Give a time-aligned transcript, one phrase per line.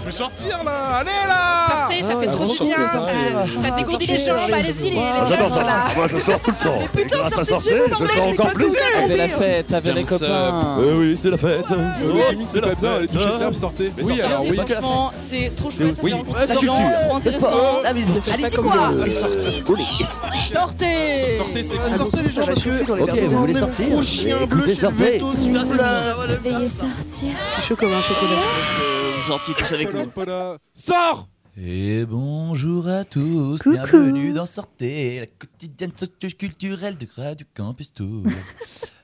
[0.00, 2.76] Je vais sortir là Allez là Sortez, ça fait Ah, trop du bien.
[2.92, 3.12] sortez,
[3.62, 5.54] Ça ça dégourdit les jambes, allez-y les les Ah, J'adore jeunes, ça.
[5.54, 5.76] voilà.
[5.96, 6.78] Moi, je sors tout le temps.
[6.98, 8.72] Et grâce à sortir, je sors encore plus.
[8.96, 10.76] Avec la fête, avec les copains.
[10.78, 11.66] Oui, oui, c'est la fête.
[12.46, 13.92] C'est pas bien, les touches fermes, sortez.
[13.98, 14.22] Oui, Sortez.
[14.22, 14.56] alors oui.
[14.56, 16.74] Franchement, c'est trop chouette, Oui, c'est la trop culture.
[17.06, 17.82] trop intéressant.
[17.84, 18.22] La musique.
[18.34, 18.74] Allez-y quoi
[20.52, 22.92] Sortez Sortez, c'est Ah, Sortez les gens parce que...
[23.02, 25.18] Ok, vous voulez sortir Mon chien bleu, Écoutez, sortez.
[25.76, 26.14] là.
[26.44, 27.28] Veuillez sortir.
[27.48, 28.99] Je suis chaud comme un chocolat.
[29.26, 30.10] Sortiez tous avec nous.
[30.74, 31.28] Sors
[31.60, 33.72] Et bonjour à tous, Coucou.
[33.72, 38.24] bienvenue dans Sortez, la quotidienne socio-culturelle de Radio Campus Tour.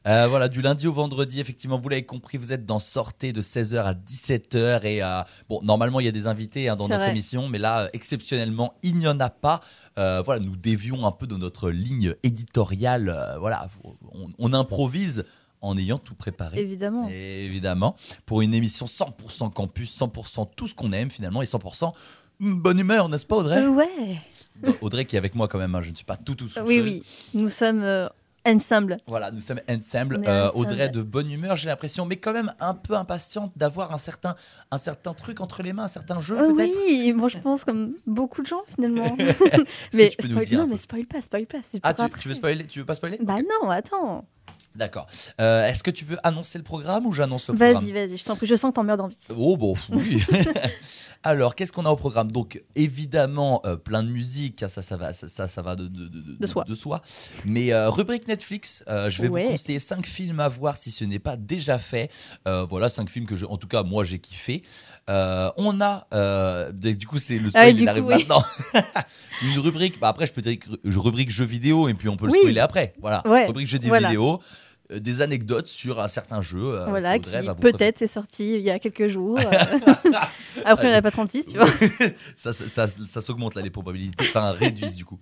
[0.09, 3.43] Euh, voilà, du lundi au vendredi, effectivement, vous l'avez compris, vous êtes dans Sortez de
[3.43, 4.85] 16h à 17h.
[4.87, 7.11] Et euh, bon, normalement, il y a des invités hein, dans notre vrai.
[7.11, 9.59] émission, mais là, euh, exceptionnellement, il n'y en a pas.
[9.99, 13.09] Euh, voilà, nous dévions un peu de notre ligne éditoriale.
[13.09, 13.67] euh, voilà,
[14.15, 15.25] on, on improvise
[15.61, 16.61] en ayant tout préparé.
[16.61, 17.09] Évidemment.
[17.09, 21.93] Évidemment, pour une émission 100% campus, 100% tout ce qu'on aime finalement et 100%
[22.41, 23.63] bonne humeur, n'est-ce pas Audrey?
[23.63, 24.21] Euh, ouais.
[24.81, 26.65] Audrey qui est avec moi quand même, hein, je ne suis pas tout tout seul.
[26.65, 27.03] Oui, oui.
[27.35, 28.09] Nous sommes euh,
[28.47, 28.97] ensemble.
[29.07, 30.21] Voilà, nous sommes ensemble.
[30.27, 30.59] Euh, ensemble.
[30.59, 34.35] Audrey de bonne humeur, j'ai l'impression, mais quand même un peu impatiente d'avoir un certain,
[34.71, 36.79] un certain truc entre les mains, un certain jeu peut-être?
[36.87, 39.17] oui, moi je pense comme beaucoup de gens finalement.
[39.95, 41.59] Mais spoil- non, mais spoil pas, spoil pas.
[41.83, 43.19] Ah, tu, tu veux spoiler Tu veux pas spoiler?
[43.23, 44.25] Bah non, attends.
[44.77, 45.07] D'accord.
[45.41, 48.25] Euh, Est-ce que tu veux annoncer le programme ou j'annonce le programme Vas-y, vas-y, je
[48.25, 49.17] t'en prie, je sens que t'en meurs d'envie.
[49.37, 50.23] Oh bon, oui.
[51.23, 52.31] Alors, qu'est-ce qu'on a au programme?
[52.31, 56.07] Donc, évidemment, euh, plein de musique, ça, ça va, ça, ça, ça va de, de,
[56.09, 56.65] de, De soi.
[56.75, 57.03] soi.
[57.45, 59.45] Mais euh, rubrique Netflix, euh, je vais Ouais.
[59.45, 62.11] vous conseiller cinq films à voir si ce n'est pas déjà fait.
[62.47, 64.63] Euh, voilà, cinq films que, je, en tout cas, moi, j'ai kiffé.
[65.09, 66.07] On a,
[66.73, 68.19] du coup, c'est le spoil, Ah, il du arrive coup, oui.
[68.19, 68.45] maintenant.
[69.43, 72.27] Une rubrique, bah après, je peux dire que- rubrique jeux vidéo et puis on peut
[72.27, 72.39] le Oui.
[72.39, 72.95] spoiler après.
[73.01, 74.09] Voilà, Ouais, rubrique jeux voilà.
[74.09, 74.41] vidéo.
[74.93, 76.59] Euh, Des anecdotes sur un certain jeu.
[76.81, 79.39] euh, voilà, qui peut-être est sorti il y a quelques jours.
[79.39, 79.51] euh.
[80.65, 81.67] Après, il n'y en a pas 36, tu vois.
[82.35, 85.19] ça, ça, ça- ça s'augmente là les probabilités, enfin réduisent du coup.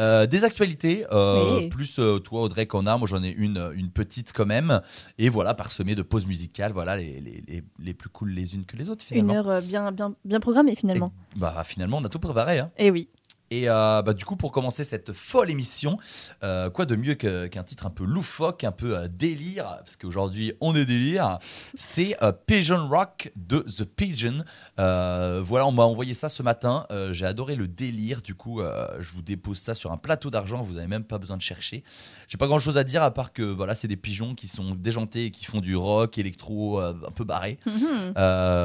[0.00, 1.68] Euh, des actualités, euh, Oui.
[1.68, 4.80] plus euh, toi Audrey qu'en a, moi j'en ai une, une petite quand même,
[5.18, 8.64] et voilà parsemée de pauses musicales, voilà les, les, les, les plus cool les unes
[8.64, 11.12] que les autres Une heure bien, bien, bien programmée finalement.
[11.36, 12.58] Et, bah finalement on a tout préparé.
[12.58, 12.70] Hein.
[12.76, 13.08] Et oui.
[13.52, 15.98] Et euh, bah, du coup, pour commencer cette folle émission,
[16.42, 20.54] euh, quoi de mieux qu'un titre un peu loufoque, un peu euh, délire, parce qu'aujourd'hui
[20.62, 21.38] on est délire,
[21.74, 24.42] c'est Pigeon Rock de The Pigeon.
[24.78, 28.62] Voilà, on m'a envoyé ça ce matin, j'ai adoré le délire, du coup
[29.00, 31.84] je vous dépose ça sur un plateau d'argent, vous n'avez même pas besoin de chercher.
[32.28, 34.74] J'ai pas grand chose à dire à part que voilà, c'est des pigeons qui sont
[34.74, 37.58] déjantés et qui font du rock, électro, un peu barré.
[37.66, 38.12] Mhm.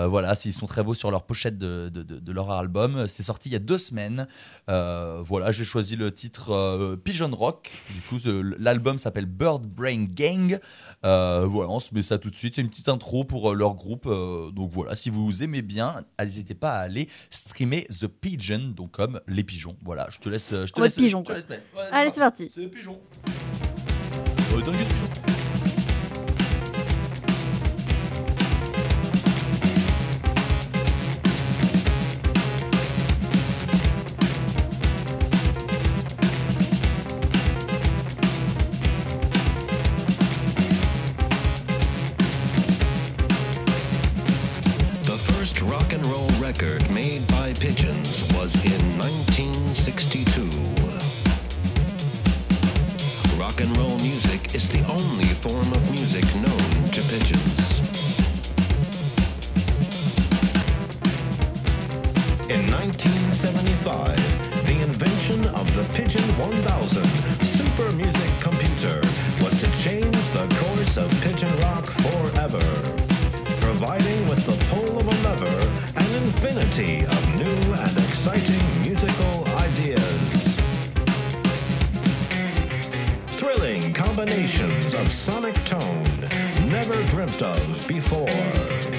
[0.10, 3.08] Voilà, ils sont très beaux sur leur pochette de, de- de- de leur album.
[3.10, 4.28] C'est sorti il y a deux semaines.
[4.70, 4.77] Euh,
[5.26, 7.72] voilà, j'ai choisi le titre euh, Pigeon Rock.
[7.94, 8.18] Du coup,
[8.58, 10.60] l'album s'appelle Bird Brain Gang.
[11.06, 12.56] Euh, voilà, on se met ça tout de suite.
[12.56, 14.06] C'est une petite intro pour euh, leur groupe.
[14.08, 18.92] Euh, donc voilà, si vous aimez bien, n'hésitez pas à aller streamer The Pigeon, donc
[18.92, 19.76] comme les pigeons.
[19.84, 20.52] Voilà, je te laisse.
[20.52, 21.36] Je te laisse, pigeon, je te quoi.
[21.36, 21.64] laisse mettre.
[21.76, 22.52] Ouais, Allez, c'est parti.
[22.54, 23.00] C'est le pigeon.
[24.54, 25.37] Euh, pigeon.
[62.50, 64.16] In 1975,
[64.66, 67.06] the invention of the Pigeon 1000
[67.44, 69.02] super music computer
[69.42, 72.98] was to change the course of pigeon rock forever
[73.60, 75.60] providing with the pull of a lever
[75.98, 80.58] an infinity of new and exciting musical ideas.
[83.28, 86.22] Thrilling combinations of sonic tone
[86.70, 88.97] never dreamt of before.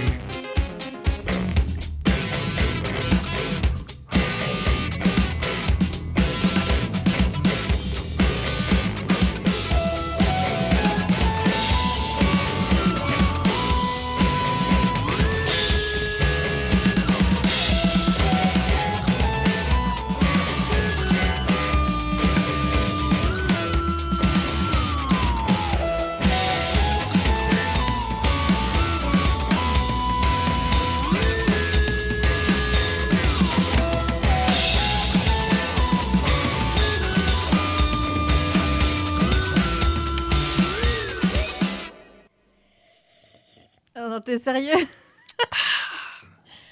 [44.28, 44.86] T'es sérieux?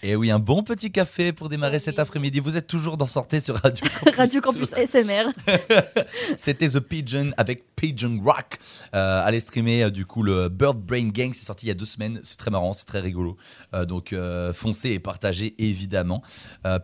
[0.03, 2.41] Et oui, un bon petit café pour démarrer cet après-midi.
[2.41, 4.17] Vous êtes toujours dans Sortez sur Radio Campus.
[4.17, 5.33] Radio Campus SMR.
[6.37, 8.59] C'était The Pigeon avec Pigeon Rock.
[8.95, 11.75] Euh, allez streamer euh, du coup le Bird Brain Gang, c'est sorti il y a
[11.75, 12.21] deux semaines.
[12.25, 13.37] C'est très marrant, c'est très rigolo.
[13.75, 14.15] Euh, donc
[14.55, 16.23] foncez et partagez évidemment.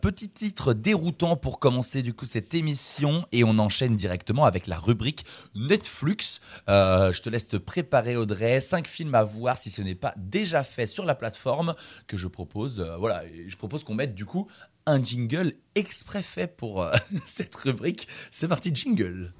[0.00, 4.79] Petit titre déroutant pour commencer du coup cette émission et on enchaîne directement avec la
[4.79, 5.25] rubrique
[5.55, 6.41] Netflix.
[6.69, 8.61] Je te laisse te préparer Audrey.
[8.61, 11.75] Cinq films à voir si ce n'est pas déjà fait sur la plateforme
[12.06, 12.81] que je propose.
[12.81, 14.49] Euh, voilà, je propose qu'on mette du coup
[14.87, 16.93] un jingle exprès fait pour euh,
[17.26, 18.09] cette rubrique.
[18.31, 19.32] C'est parti jingle.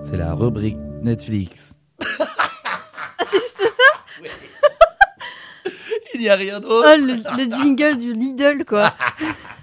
[0.00, 1.74] C'est la rubrique Netflix.
[2.00, 4.24] C'est juste ça?
[6.14, 6.84] Il n'y a rien d'autre.
[6.84, 8.92] Oh, le, le jingle du Lidl, quoi.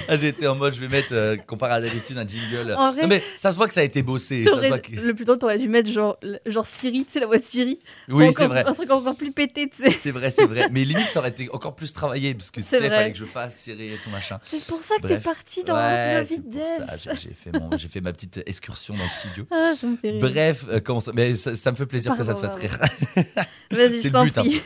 [0.08, 2.74] Ah, J'étais en mode, je vais mettre, euh, comparé à d'habitude, un jingle.
[2.76, 4.44] En vrai- non, mais ça se voit que ça a été bossé.
[4.44, 7.12] Ça se T'aurais- voit que- Le plus tôt, t'aurais dû mettre genre, genre Siri, tu
[7.12, 7.78] sais, la voix de Siri.
[8.08, 8.64] Oui, c'est vrai.
[8.66, 9.90] Un truc encore plus pété, tu sais.
[9.90, 10.68] C'est vrai, c'est vrai.
[10.70, 13.24] Mais limite, ça aurait été encore plus travaillé parce que tu sais, fallait que je
[13.24, 14.38] fasse serrer et tout machin.
[14.42, 16.40] C'est pour ça que t'es parti dans ouais, la vie
[16.98, 17.14] ça.
[17.14, 19.46] J'ai fait, mon- fait ma petite excursion dans le studio.
[19.50, 20.20] Ah, ça me fait rire.
[20.20, 21.12] Bref, euh, comment ça...
[21.14, 22.78] Mais ça, ça me fait plaisir que ça te Pardon, fasse rire.
[23.70, 24.42] Vas-y, c'est je le t'en but, hein.
[24.42, 24.62] prie.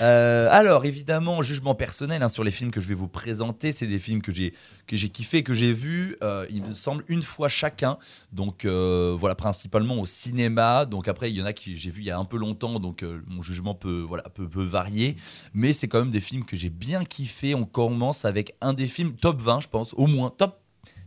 [0.00, 3.72] Euh, alors, évidemment, jugement personnel hein, sur les films que je vais vous présenter.
[3.72, 4.52] C'est des films que j'ai
[4.86, 6.16] que j'ai kiffé, que j'ai vus.
[6.22, 7.98] euh, il me semble une fois chacun.
[8.32, 10.84] Donc euh, voilà, principalement au cinéma.
[10.84, 12.78] Donc après, il y en a qui j'ai vu il y a un peu longtemps.
[12.78, 15.16] Donc euh, mon jugement peut voilà peut varier.
[15.54, 17.54] Mais c'est quand même des films que j'ai bien kiffé.
[17.54, 20.60] On commence avec un des films top 20, je pense, au moins top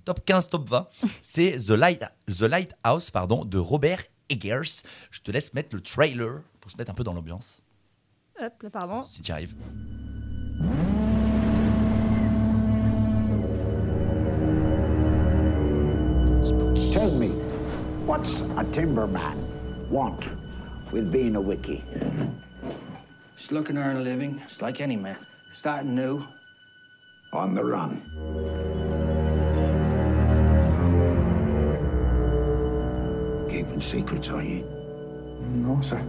[0.06, 0.88] top 15, top 20.
[1.22, 4.84] C'est The Light The Lighthouse, pardon, de Robert Eggers.
[5.12, 7.62] Je te laisse mettre le trailer pour se mettre un peu dans l'ambiance.
[8.40, 9.04] Hop, là, pardon.
[9.04, 9.54] Si tu arrives.
[16.94, 17.30] Tell me,
[18.06, 19.36] what's a timberman
[19.90, 20.26] want
[20.94, 21.84] with being a wiki?
[23.36, 25.18] Just looking to earn a living, just like any man.
[25.52, 26.24] Starting new.
[27.34, 28.02] On the run.
[33.50, 34.64] Keeping secrets, are you?
[35.42, 36.02] No, sir.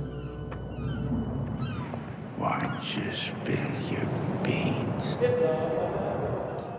[2.41, 4.07] Watch you spill your
[4.43, 5.19] beans.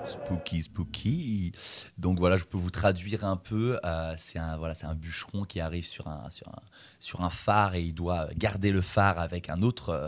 [0.05, 1.51] Spooky, spooky.
[1.97, 3.79] Donc voilà, je peux vous traduire un peu.
[3.85, 6.23] euh, c'est un voilà, c'est un bûcheron qui arrive sur un
[6.99, 10.07] sur un phare et il doit garder le phare avec un autre euh,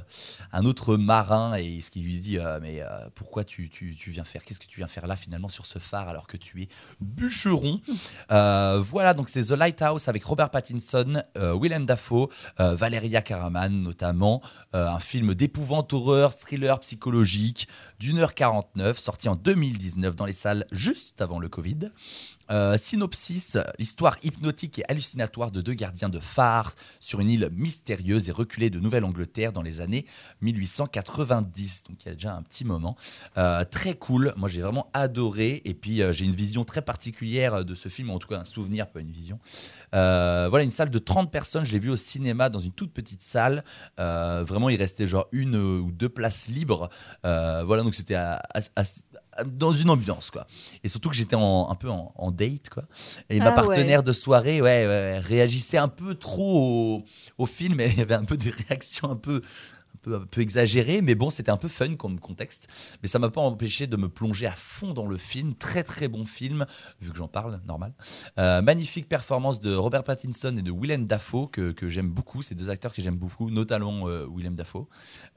[0.52, 2.82] un autre marin et ce qui lui dit euh, mais
[3.16, 5.80] pourquoi tu, tu, tu viens faire qu'est-ce que tu viens faire là finalement sur ce
[5.80, 6.68] phare alors que tu es
[7.00, 7.80] bûcheron?
[8.30, 14.42] Voilà donc c'est The Lighthouse avec Robert Pattinson, Willem Dafoe, Valeria Karaman notamment,
[14.74, 17.68] un film d'épouvante horreur, thriller psychologique
[18.00, 19.36] d'une heure 49, sorti en
[19.84, 21.92] 2019 dans les salles juste avant le Covid.
[22.52, 28.28] Euh, synopsis, l'histoire hypnotique et hallucinatoire de deux gardiens de phare sur une île mystérieuse
[28.28, 30.06] et reculée de Nouvelle-Angleterre dans les années
[30.42, 31.84] 1890.
[31.90, 32.98] Donc il y a déjà un petit moment.
[33.38, 35.62] Euh, très cool, moi j'ai vraiment adoré.
[35.66, 38.46] Et puis euh, j'ai une vision très particulière de ce film, en tout cas un
[38.46, 39.40] souvenir, pas une vision.
[39.92, 43.22] Voilà, une salle de 30 personnes, je l'ai vu au cinéma dans une toute petite
[43.22, 43.64] salle.
[43.98, 46.90] Vraiment, il restait genre une ou deux places libres.
[47.24, 48.16] Voilà, donc c'était
[49.46, 50.46] dans une ambiance, quoi.
[50.84, 52.84] Et surtout que j'étais un peu en, en date, quoi.
[53.30, 53.56] Et ma Ah ouais.
[53.56, 57.04] partenaire de soirée, ouais, réagissait un peu trop au,
[57.38, 57.80] au film.
[57.80, 59.42] Et il y avait un peu des réactions un peu,
[60.04, 62.68] peu, un peu exagérées, mais bon, c'était un peu fun comme contexte.
[63.02, 65.56] Mais ça m'a pas empêché de me plonger à fond dans le film.
[65.56, 66.66] Très très bon film,
[67.02, 67.94] vu que j'en parle, normal.
[68.38, 72.42] Euh, magnifique performance de Robert Pattinson et de Willem Dafoe que, que j'aime beaucoup.
[72.42, 74.86] Ces deux acteurs que j'aime beaucoup, notamment euh, Willem Dafoe.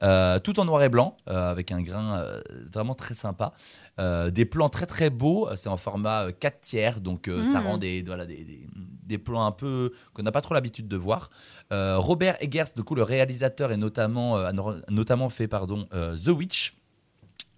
[0.03, 2.25] Euh, tout en noir et blanc, avec un grain
[2.73, 3.53] vraiment très sympa.
[3.97, 5.49] Des plans très très beaux.
[5.55, 7.65] C'est en format euh, 4 tiers, donc ça Mhm.
[7.67, 8.67] rend des, voilà, des, des-
[9.07, 11.29] des plans un peu qu'on n'a pas trop l'habitude de voir.
[11.71, 14.51] Euh, Robert Eggers, du coup, le réalisateur, est notamment, euh,
[14.89, 16.73] notamment fait pardon, euh, The Witch.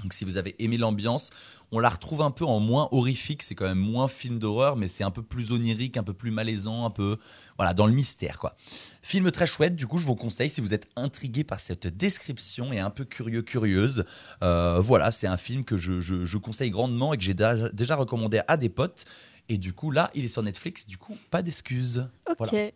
[0.02, 1.30] Donc si vous avez aimé l'ambiance,
[1.74, 4.88] on la retrouve un peu en moins horrifique, c'est quand même moins film d'horreur, mais
[4.88, 7.18] c'est un peu plus onirique, un peu plus malaisant, un peu
[7.58, 8.56] voilà dans le mystère quoi.
[9.02, 12.72] Film très chouette, du coup je vous conseille si vous êtes intrigué par cette description
[12.72, 14.06] et un peu curieux curieuse,
[14.42, 18.40] voilà c'est un film que je, je- je conseille grandement et que j'ai déjà recommandé
[18.48, 19.04] à des potes.
[19.50, 22.08] Et du coup là il est sur Netflix, du coup pas d'excuses.
[22.30, 22.38] Ok.
[22.38, 22.70] Voilà.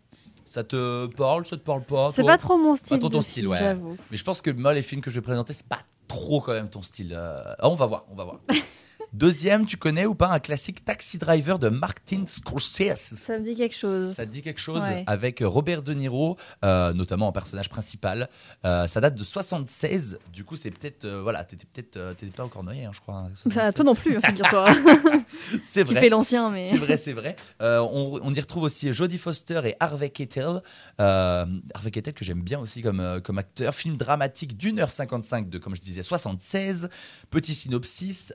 [0.46, 2.89] Ça te parle, ça te parle pas C'est pas trop mon style.
[2.89, 3.60] Pas trop ton style, ouais.
[3.60, 3.96] J'avoue.
[4.12, 6.51] Mais je pense que moi, les films que je vais présenter, c'est pas trop quand
[6.51, 7.13] même ton style.
[7.15, 7.56] euh.
[7.60, 8.39] Ah, on va voir, on va voir.
[9.13, 12.96] Deuxième, tu connais ou pas un classique Taxi Driver de Martin Scorsese?
[13.15, 14.15] Ça me dit quelque chose.
[14.15, 15.03] ça te dit quelque chose Ouais.
[15.05, 18.27] avec Robert De Niro, euh, notamment en personnage principal.
[18.65, 20.17] Euh, ça date de 76.
[20.32, 23.17] Du coup, c'est peut-être euh, voilà, t'étais peut-être t'étais pas encore né, hein, je crois.
[23.17, 23.74] hein, 76.
[23.75, 24.74] toi non plus, hein, figure-toi.
[25.62, 26.01] c'est tu vrai.
[26.01, 26.67] fais l'ancien, mais.
[26.70, 27.36] C'est vrai, c'est vrai.
[27.60, 30.62] On, on y retrouve aussi Jodie Foster et Harvey Keitel.
[30.98, 33.75] Harvey Keitel que j'aime bien aussi comme, comme acteur.
[33.75, 36.89] Film dramatique d'une heure 55 de, comme je disais, 76.
[37.29, 38.34] Petit synopsis.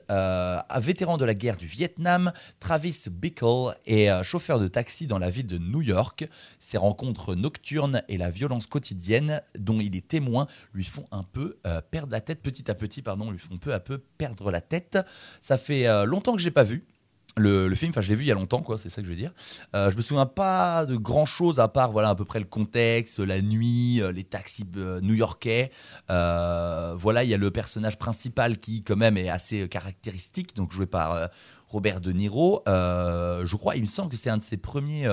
[0.77, 5.29] Vétéran de la guerre du Vietnam, Travis Bickle est euh, chauffeur de taxi dans la
[5.29, 6.29] ville de New York.
[6.59, 11.57] Ses rencontres nocturnes et la violence quotidienne dont il est témoin lui font un peu
[11.65, 14.61] euh, perdre la tête, petit à petit, pardon, lui font peu à peu perdre la
[14.61, 14.99] tête.
[15.41, 16.85] Ça fait euh, longtemps que j'ai pas vu
[17.37, 19.11] le, film, enfin je l'ai vu il y a longtemps, quoi, c'est ça que je
[19.11, 19.31] veux dire.
[19.75, 22.45] Euh, je me souviens pas de grand chose à part voilà à peu près le
[22.45, 25.71] contexte, la nuit, euh, les taxis euh, new-yorkais.
[26.09, 30.71] Euh, voilà, il y a le personnage principal qui quand même est assez caractéristique, donc
[30.71, 31.29] joué par
[31.67, 32.63] Robert De Niro.
[32.65, 35.07] Je crois, il me semble que c'est un de ses premiers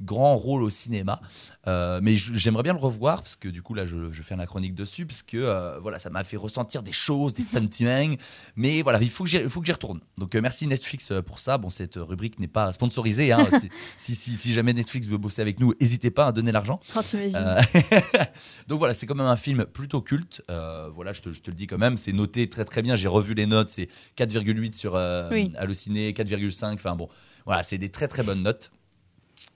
[0.00, 1.20] grands rôles au cinéma.
[1.66, 4.46] Euh, mais j'aimerais bien le revoir parce que du coup là je, je fais la
[4.46, 8.14] chronique dessus parce que euh, voilà ça m'a fait ressentir des choses, des sentiments.
[8.56, 9.38] Mais voilà il faut que j'y
[9.72, 10.00] retourne.
[10.18, 11.58] Donc euh, merci Netflix pour ça.
[11.58, 13.32] Bon cette rubrique n'est pas sponsorisée.
[13.32, 13.48] hein.
[13.96, 16.80] Si, si, si jamais Netflix veut bosser avec nous, n'hésitez pas à donner l'argent.
[16.96, 17.00] Oh,
[18.68, 20.42] Donc voilà, c'est quand même un film plutôt culte.
[20.48, 22.96] Voilà, je te, je te le dis quand même, c'est noté très très bien.
[22.96, 24.94] J'ai revu les notes, c'est 4,8 sur
[25.30, 25.52] Oui.
[25.56, 26.74] Allociné, 4,5.
[26.74, 27.08] Enfin bon,
[27.46, 28.70] voilà, c'est des très très bonnes notes.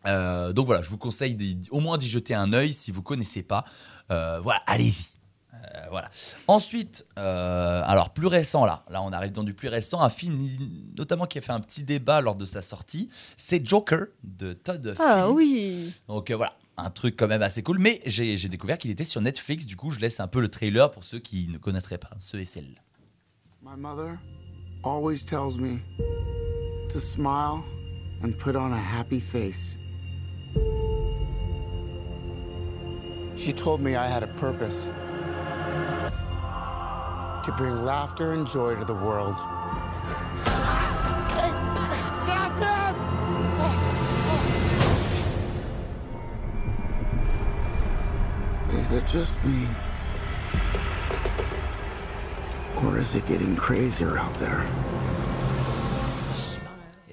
[0.07, 3.02] Euh, donc voilà, je vous conseille d'y- au moins d'y jeter un œil si vous
[3.02, 3.64] connaissez pas.
[4.11, 5.09] Euh, voilà, allez-y.
[5.52, 6.09] Euh, voilà.
[6.47, 10.38] Ensuite, euh, alors plus récent là, là on arrive dans du plus récent, un film
[10.97, 14.95] notamment qui a fait un petit débat lors de sa sortie, c'est Joker de Todd
[15.00, 15.35] Ah Phillips.
[15.37, 15.95] oui.
[16.07, 17.78] Donc euh, voilà, un truc quand même assez cool.
[17.81, 19.67] Mais j'ai j'ai découvert qu'il était sur Netflix.
[19.67, 22.38] Du coup, je laisse un peu le trailer pour ceux qui ne connaîtraient pas, ceux
[22.38, 22.81] et celles.
[23.61, 24.17] My mother
[24.85, 25.81] always tells me
[26.93, 27.62] to smile
[28.23, 29.76] and put on a happy face.
[33.37, 34.90] She told me I had a purpose
[37.45, 39.38] to bring laughter and joy to the world.
[48.78, 49.67] Is it just me?
[52.85, 54.67] Or is it getting crazier out there?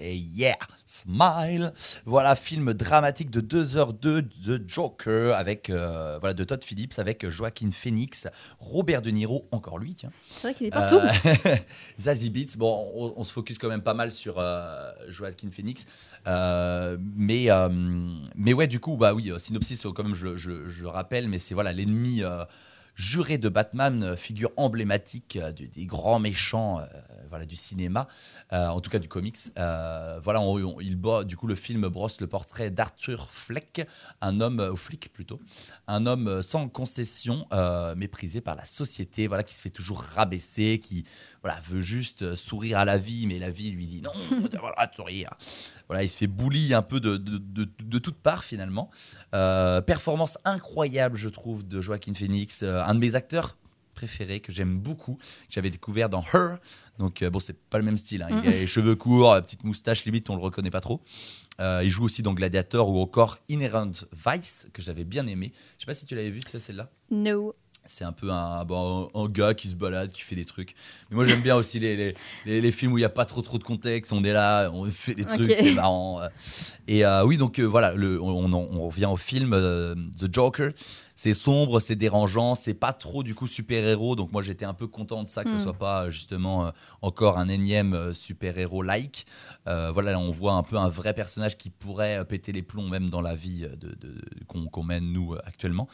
[0.08, 1.74] Et yeah, smile.
[2.06, 7.72] Voilà, film dramatique de 2h02 de Joker avec euh, voilà de Todd Phillips avec Joaquin
[7.72, 8.28] Phoenix,
[8.60, 10.12] Robert De Niro, encore lui, tiens.
[10.30, 10.98] C'est vrai qu'il est partout.
[10.98, 11.56] Euh,
[12.00, 12.56] Zazie Beats.
[12.56, 15.86] Bon, on, on se focus quand même pas mal sur euh, Joaquin Phoenix,
[16.28, 17.48] Euh, mais
[18.36, 21.74] mais ouais, du coup, bah oui, synopsis, comme je, je, je rappelle, mais c'est voilà
[21.74, 22.22] l'ennemi.
[22.96, 25.38] juré de Batman, figure emblématique
[25.74, 26.80] des grands méchants
[27.36, 28.08] voilà, du cinéma,
[28.54, 29.38] euh, en tout cas du comics.
[29.60, 30.42] Euh, voilà,
[30.80, 33.86] il du coup, le film brosse le portrait d'Arthur Fleck,
[34.22, 35.42] un homme, euh, ou flic plutôt,
[35.88, 40.00] un homme euh, sans concession, euh, méprisé par la société, voilà, qui se fait toujours
[40.00, 41.04] rabaisser, qui
[41.44, 44.96] voilà, veut juste euh, sourire à la vie, mais la vie lui dit non, de
[44.96, 45.32] sourire.
[45.88, 48.90] Voilà, il se fait bully un peu de, de, de, de toutes parts finalement.
[49.34, 53.58] Euh, performance incroyable, je trouve, de Joaquin Phoenix, euh, un de mes acteurs
[53.96, 56.58] préférés que j'aime beaucoup, que j'avais découvert dans Her.
[57.00, 58.22] Donc euh, bon, c'est pas le même style.
[58.22, 58.28] hein.
[58.44, 61.02] Il a les cheveux courts, euh, petite moustache, limite on le reconnaît pas trop.
[61.62, 63.92] Euh, il joue aussi dans Gladiator ou encore Inherent
[64.28, 65.52] Vice que j'avais bien aimé.
[65.78, 66.90] Je sais pas si tu l'avais vu celle-là.
[67.10, 67.56] No.
[67.88, 70.74] C'est un peu un, bon, un, un gars qui se balade, qui fait des trucs.
[71.10, 72.16] Mais moi, j'aime bien aussi les, les,
[72.48, 74.12] les, les films où il n'y a pas trop trop de contexte.
[74.12, 76.20] On est là, on fait des trucs, c'est marrant.
[76.88, 80.34] Et euh, oui, donc euh, voilà, le, on, on- on revient au film euh, The
[80.34, 80.72] Joker.
[81.18, 84.16] C'est sombre, c'est dérangeant, c'est pas trop du coup super-héros.
[84.18, 85.60] Donc moi, j'étais un peu content de ça, que ce Mm.
[85.60, 89.26] soit pas justement euh, encore un énième euh, super-héros-like.
[89.68, 92.62] Euh, voilà, là, on voit un peu un vrai personnage qui pourrait euh, péter les
[92.64, 94.22] plombs même dans la vie euh, de, de-
[94.72, 95.88] qu'on mène nous euh, actuellement.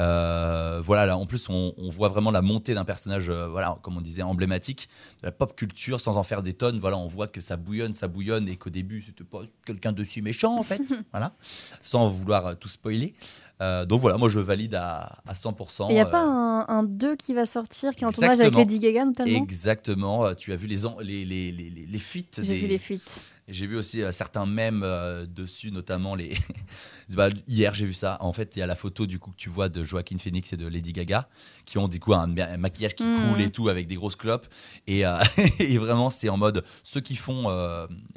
[0.00, 3.74] Euh, voilà, là, en plus, on, on voit vraiment la montée d'un personnage, euh, voilà,
[3.82, 4.88] comme on disait, emblématique
[5.22, 6.78] de la pop culture, sans en faire des tonnes.
[6.78, 10.04] Voilà, on voit que ça bouillonne, ça bouillonne, et qu'au début, c'était pas quelqu'un de
[10.04, 10.80] si méchant, en fait.
[11.12, 11.34] voilà,
[11.82, 13.14] sans vouloir euh, tout spoiler.
[13.62, 15.86] Euh, donc voilà, moi, je valide à, à 100%.
[15.88, 18.32] Il n'y a euh, pas un, un 2 qui va sortir, qui est en tournage
[18.40, 18.58] avec Exactement.
[18.60, 19.30] Lady Gaga notamment?
[19.42, 20.24] Exactement.
[20.26, 22.66] Euh, Tu as vu les, en- les, les, les, les- les fuites J'ai des- vu
[22.66, 23.32] les fuites.
[23.48, 26.34] J'ai vu aussi euh, certains mèmes euh, dessus, notamment les.
[27.10, 28.16] Bah, hier, j'ai vu ça.
[28.20, 30.52] En fait, il y a la photo du coup que tu vois de Joaquin Phoenix
[30.52, 31.28] et de Lady Gaga,
[31.64, 33.14] qui ont du coup un, un maquillage qui Mhm.
[33.30, 34.48] coule et tout avec des grosses clopes.
[34.88, 35.16] Et, euh,
[35.60, 37.48] et vraiment, c'est en mode ceux qui font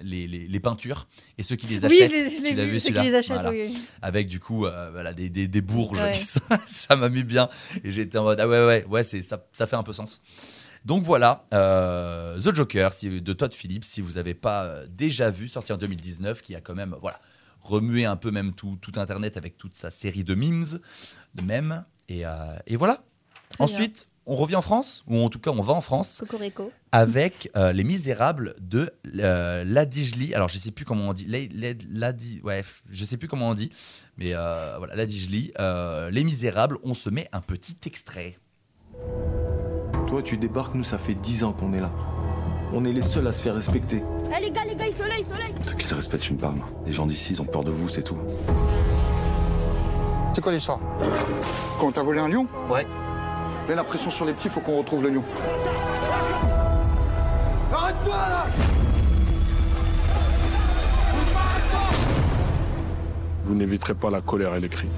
[0.02, 1.08] les, les, les peintures
[1.38, 2.12] et ceux qui les Oui, achètent.
[2.12, 3.52] l'ai tu l'as vu, vu ceux qui celui-là les achètent, Voilà.
[3.52, 3.82] oui, oui.
[4.02, 6.12] Avec du coup voilà, des, des, des bourges Ouais.
[6.14, 7.48] qui sont- ça m'a mis bien.
[7.84, 10.24] Et j'étais en mode ah ouais, ouais, ouais, ça fait un peu sens.
[10.86, 15.30] Donc voilà, euh, The Joker si- de Todd Phillips, si vous n'avez pas euh, déjà
[15.30, 17.20] vu, sorti en 2019, qui a quand même voilà,
[17.62, 20.80] remué un peu même tout, tout Internet avec toute sa série de memes,
[21.36, 21.84] de mèmes.
[22.08, 22.32] Et, euh,
[22.66, 23.04] et voilà.
[23.50, 26.72] Très Ensuite, on revient en France, ou en tout cas on va en France, Cocorico.
[26.92, 28.92] avec euh, Les Misérables de
[29.66, 30.34] Ladigely.
[30.34, 31.26] Alors je sais plus comment on dit.
[31.28, 33.70] Ladi- ouais, je sais plus comment on dit.
[34.18, 35.52] Mais voilà, Ladigely.
[35.60, 38.38] Euh, les Misérables, on se met un petit extrait.
[40.10, 41.92] Toi, tu débarques, nous, ça fait 10 ans qu'on est là.
[42.74, 44.04] On est les seuls à se faire respecter.
[44.36, 46.62] Eh les gars, les gars, soleil, soleil Ceux qui te respectent une palme.
[46.88, 48.18] Les gens d'ici, ils ont peur de vous, c'est tout.
[50.34, 50.80] C'est quoi l'histoire
[51.80, 52.88] Quand t'as volé un lion Ouais.
[53.68, 55.24] Mets la pression sur les petits, faut qu'on retrouve le lion.
[57.72, 58.48] Arrête-toi là
[63.46, 64.90] Vous n'éviterez pas la colère et les cris.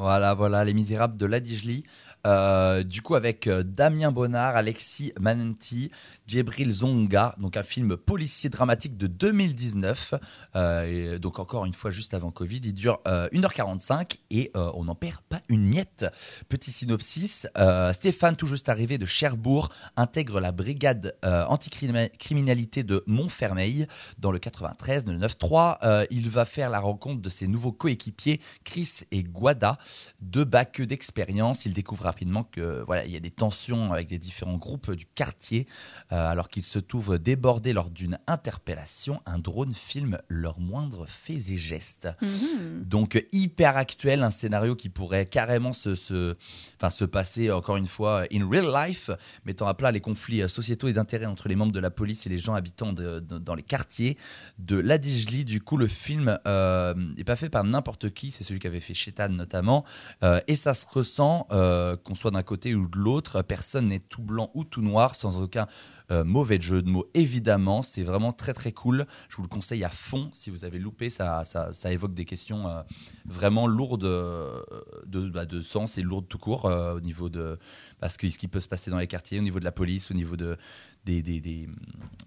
[0.00, 1.84] Voilà, voilà, Les Misérables de Ladigely.
[2.26, 5.90] Euh, du coup, avec euh, Damien Bonnard, Alexis Manenti,
[6.28, 10.14] Djibril Zonga, donc un film policier dramatique de 2019.
[10.56, 14.84] Euh, donc, encore une fois, juste avant Covid, il dure euh, 1h45 et euh, on
[14.84, 16.04] n'en perd pas une miette.
[16.50, 23.02] Petit synopsis euh, Stéphane, tout juste arrivé de Cherbourg, intègre la brigade euh, anticriminalité de
[23.06, 23.86] Montfermeil
[24.18, 25.78] dans le 93, le 9-3.
[25.82, 29.78] Euh, il va faire la rencontre de ses nouveaux coéquipiers, Chris et Guada,
[30.20, 31.64] deux bacs d'expérience.
[31.64, 35.06] Il découvre rapidement que voilà, il y a des tensions avec des différents groupes du
[35.06, 35.66] quartier.
[36.12, 41.50] Euh, alors qu'ils se trouvent débordés lors d'une interpellation, un drone filme leurs moindres faits
[41.50, 42.08] et gestes.
[42.22, 42.84] Mhm.
[42.84, 46.36] Donc euh, hyper actuel, un scénario qui pourrait carrément se, se,
[46.76, 49.10] enfin, se passer encore une fois in real life,
[49.44, 52.26] mettant à plat les conflits euh, sociétaux et d'intérêts entre les membres de la police
[52.26, 54.16] et les gens habitant de- de- dans les quartiers
[54.58, 55.44] de Ladigely.
[55.44, 58.80] Du coup, le film euh, n'est pas fait par n'importe qui, c'est celui qui avait
[58.80, 59.84] fait Shetan notamment,
[60.22, 64.00] Euh, et ça se ressent euh, qu'on soit d'un côté ou de l'autre, personne n'est
[64.00, 65.66] tout blanc ou tout noir, sans aucun
[66.10, 67.82] euh, mauvais jeu de mots, évidemment.
[67.82, 69.06] C'est vraiment très très cool.
[69.28, 70.30] Je vous le conseille à fond.
[70.32, 72.82] Si vous avez loupé, ça, ça, évoque des questions euh,
[73.26, 74.62] vraiment lourdes euh,
[75.06, 77.58] de, bah, de sens et lourdes tout court au niveau de
[78.00, 80.10] parce que ce qui peut se passer dans les quartiers, au niveau de la police,
[80.10, 80.56] au niveau de,
[81.04, 81.66] des, des, des-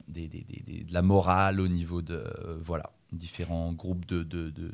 [0.08, 2.24] de la morale, au niveau de
[2.60, 4.72] voilà différents groupes de, de,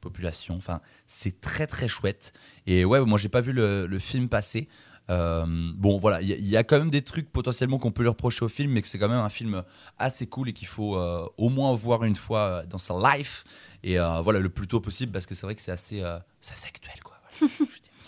[0.00, 0.54] population.
[0.56, 2.32] Enfin, c'est très très chouette.
[2.66, 4.68] Et ouais, moi j'ai pas vu le film passer.
[5.08, 5.44] Euh,
[5.76, 8.02] bon, voilà, il y, a- il y a quand même des trucs potentiellement qu'on peut
[8.02, 9.62] lui reprocher au film, mais que c'est quand même un film
[9.98, 13.44] assez cool et qu'il faut euh, au moins voir une fois euh, dans sa life.
[13.84, 16.18] Et euh, voilà, le plus tôt possible, parce que c'est vrai que c'est assez, euh,
[16.40, 17.20] c'est assez actuel, quoi.
[17.38, 17.90] Voilà, c'est ça que je veux dire.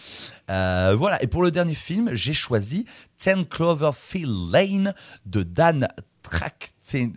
[0.50, 2.86] Euh, voilà, et pour le dernier film, j'ai choisi
[3.18, 4.94] Ten Cloverfield Lane
[5.26, 5.88] de Dan
[6.22, 7.12] Trachten.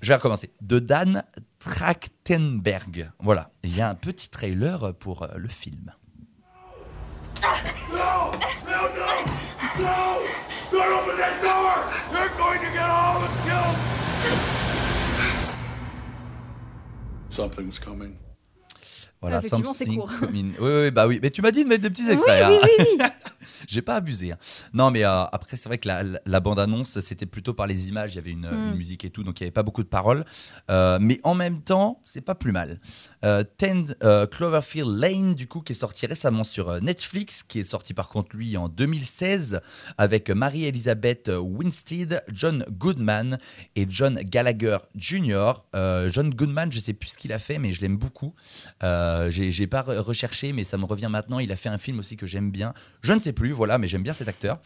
[0.00, 0.50] Je vais recommencer.
[0.62, 1.22] De Dan
[1.60, 3.10] Trachtenberg.
[3.20, 5.92] Voilà, il y a un petit trailer pour euh, le film.
[7.40, 7.48] No!
[7.92, 8.32] No,
[8.96, 9.05] no!
[9.78, 10.22] No!
[10.72, 11.74] Don't open that door!
[12.12, 13.76] They're going to get all of us killed!
[17.30, 18.16] Something's coming.
[19.20, 20.52] Voilà, c'est something coming.
[20.60, 21.18] Oui, oui, bah oui.
[21.22, 22.44] Mais tu m'as dit de mettre des petits extraits.
[22.48, 22.60] Oui, hein.
[22.78, 23.06] oui, oui,
[23.66, 24.32] J'ai pas abusé.
[24.32, 24.38] hein.
[24.72, 25.88] Non, mais euh, après, c'est vrai que
[26.24, 28.12] la, bande-annonce, c'était plutôt par les images.
[28.12, 28.70] Il y avait une, Mm.
[28.72, 30.24] une musique et tout, donc il y avait pas beaucoup de paroles.
[30.70, 32.78] Euh, mais en même temps, c'est pas plus mal.
[33.26, 37.58] Euh, Ten euh, Cloverfield Lane, du coup, qui est sorti récemment sur euh, Netflix, qui
[37.58, 39.60] est sorti par contre lui en 2016
[39.98, 43.38] avec Marie-Elisabeth Winstead, John Goodman
[43.74, 45.54] et John Gallagher Jr.
[46.08, 48.34] John Goodman, je sais plus ce qu'il a fait, mais je l'aime beaucoup.
[48.80, 51.40] J'ai pas re- recherché, mais ça me revient maintenant.
[51.40, 52.74] Il a fait un film aussi que j'aime bien.
[53.02, 54.60] Je ne sais plus, voilà, mais j'aime bien cet acteur.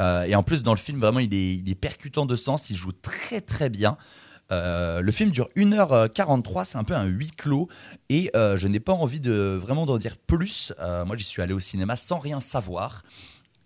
[0.00, 2.70] Et en plus, dans le film, vraiment, il est percutant de sens.
[2.70, 3.98] Il joue très très bien.
[4.52, 7.68] Euh, le film dure 1h43, c'est un peu un huis clos
[8.08, 10.72] et euh, je n'ai pas envie de vraiment d'en dire plus.
[10.80, 13.02] Euh, moi, j'y suis allé au cinéma sans rien savoir.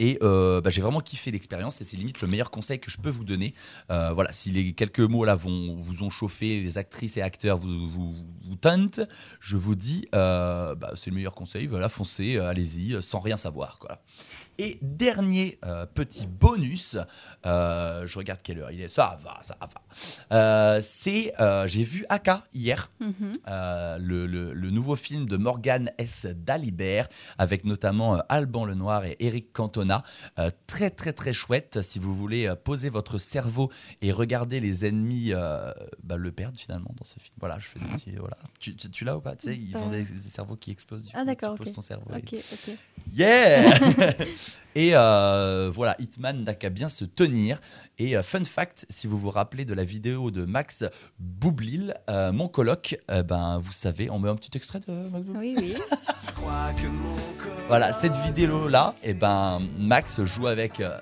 [0.00, 2.96] Et euh, bah, j'ai vraiment kiffé l'expérience et c'est limite le meilleur conseil que je
[2.98, 3.54] peux vous donner.
[3.90, 7.58] Euh, voilà, si les quelques mots là vont, vous ont chauffé, les actrices et acteurs
[7.58, 9.00] vous, vous, vous tentent,
[9.40, 11.66] je vous dis, euh, bah, c'est le meilleur conseil.
[11.68, 13.78] Voilà, foncez, allez-y, sans rien savoir.
[13.78, 14.02] Quoi.
[14.58, 16.96] Et dernier euh, petit bonus,
[17.46, 19.68] euh, je regarde quelle heure il est, ça va, ça va.
[20.36, 21.32] Euh, c'est,
[21.66, 23.32] j'ai vu Aka hier, Mhm.
[23.46, 26.26] le, le- le nouveau film de Morgan S.
[26.26, 27.08] Dalibert,
[27.38, 29.89] avec notamment Alban Lenoir et Eric Cantona.
[30.38, 33.70] Euh, très très très chouette, si vous voulez euh, poser votre cerveau
[34.02, 35.72] et regarder les ennemis euh,
[36.02, 37.34] bah, le perdre finalement dans ce film.
[37.40, 38.36] Voilà, je fais des petits, voilà.
[38.58, 39.36] Tu, tu, tu l'as ou pas?
[39.36, 41.04] Tu sais, ils ont des, des cerveaux qui explosent.
[41.06, 41.74] du Ah d'accord, tu poses ok.
[41.74, 42.10] ton cerveau.
[42.12, 42.74] et- Ok, ok.
[43.12, 43.72] Yeah
[44.76, 47.60] Et euh, voilà, Hitman n'a qu'à bien se tenir.
[47.98, 50.84] Et euh, fun fact, si vous vous rappelez de la vidéo de Max
[51.18, 55.54] Boublil, euh, mon coloc, ben vous savez, on met un petit extrait de Max Boublil?
[55.58, 55.74] Oui, oui.
[57.68, 60.96] Voilà, cette vidéo-là, et ben Max joue avec euh,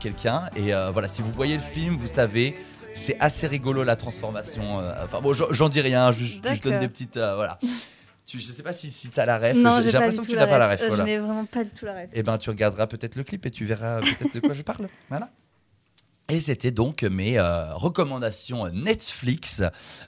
[0.00, 0.48] quelqu'un.
[0.56, 2.56] Et euh, voilà, si vous voyez le film, vous savez.
[2.94, 4.80] C'est assez rigolo la transformation.
[4.80, 7.16] euh, Enfin bon, j'en- dis rien, je, je- donne des petites.
[7.16, 7.58] euh, voilà.
[8.26, 9.54] Tu, je sais pas si, si tu as la ref.
[9.80, 10.80] J'ai l'impression que tu n'as pas la ref.
[10.80, 10.82] ref.
[10.82, 11.04] Euh, voilà.
[11.04, 12.08] Je n'ai vraiment pas du tout la ref.
[12.12, 14.88] Eh ben, tu regarderas peut-être le clip et tu verras peut-être de quoi je parle.
[15.08, 15.30] Voilà.
[16.30, 19.62] Et c'était donc mes euh, recommandations Netflix.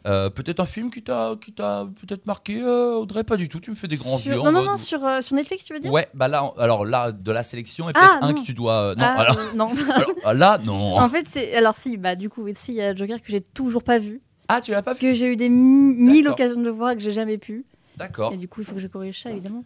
[0.06, 3.24] Euh, peut-être un film qui t'a qui t'a peut-être marqué, euh, Audrey?
[3.24, 3.58] Pas du tout.
[3.58, 4.40] Tu me fais des grands Sur- yeux.
[4.40, 5.90] en Non, non, non, sur, sur Netflix, tu veux dire?
[5.90, 8.38] Ouais, bah là, alors là, de la sélection, et peut-être Ah, un non.
[8.38, 8.94] que tu dois.
[8.98, 9.70] non, Ah, alors, non.
[9.94, 10.98] alors, ah, là, non.
[10.98, 11.54] En fait, c'est.
[11.54, 14.20] Alors, si, bah, du coup, si, il y a Joker que j'ai toujours pas vu.
[14.48, 15.00] Ah, tu l'as pas vu?
[15.00, 17.64] Que j'ai eu des mi- mille occasions de voir et que j'ai jamais pu.
[17.96, 18.34] D'accord.
[18.34, 19.64] Et du coup, il faut que je corrige ça, évidemment.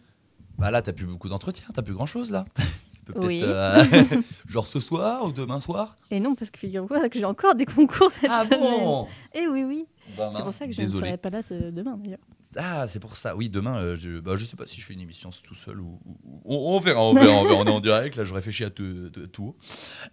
[0.57, 2.45] Bah là, t'as plus beaucoup d'entretien, t'as plus grand chose là.
[3.05, 3.27] Tu peux peut-être.
[3.27, 3.39] Oui.
[3.43, 5.95] euh, genre ce soir ou demain soir?
[6.11, 8.59] Et non, parce que figure-toi que j'ai encore des concours cette Ah semaine.
[8.59, 9.85] bon Et oui, oui.
[10.17, 11.01] Bah c'est pour ça que je désolé.
[11.01, 12.19] ne serai pas là ce- demain, d'ailleurs.
[12.57, 13.35] Ah, c'est pour ça.
[13.35, 15.79] Oui, demain, euh, je, bah, je sais pas si je fais une émission tout seul
[15.81, 15.99] ou.
[16.45, 17.55] on, on verra, on verra, on verra.
[17.61, 19.09] On est en direct, là, je réfléchis à tout.
[19.33, 19.55] tout-.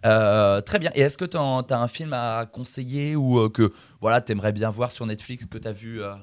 [0.05, 0.91] Euh, très bien.
[0.95, 4.69] Et est-ce que tu as un film à conseiller ou euh, que voilà, t'aimerais bien
[4.71, 6.13] voir sur Netflix que t'as vu euh,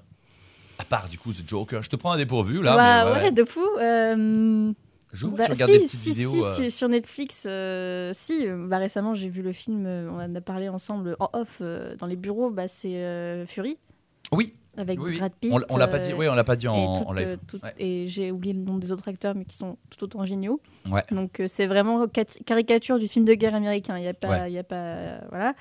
[0.79, 1.83] À part du coup The Joker?
[1.83, 2.77] Je te prends un dépourvu là.
[2.77, 3.23] Bah, mais ouais.
[3.23, 3.65] ouais, de fou.
[5.13, 6.53] Je vois bah, que tu regardes si, des petites si, vidéos.
[6.53, 6.71] si, euh.
[6.71, 8.47] sur Netflix, euh, si.
[8.47, 11.59] euh, Bah, récemment, j'ai vu le film, euh, on en a parlé ensemble en off
[11.61, 13.79] euh, dans les bureaux, bah, c'est euh, Fury.
[14.33, 14.55] Oui.
[14.77, 15.19] Avec Oui.
[15.19, 15.53] Brad Pitt.
[15.69, 17.39] On l'a pas dit- oui, on l'a pas dit en- et en live.
[17.63, 17.75] Ouais.
[17.79, 20.61] Et j'ai oublié le nom des autres acteurs, mais qui sont tout autant géniaux.
[20.91, 21.03] Ouais.
[21.11, 23.99] Donc euh, c'est vraiment cat- caricature du film de guerre américain.
[23.99, 24.51] Il y a pas, Ouais.
[24.51, 25.55] il y a pas, euh, voilà.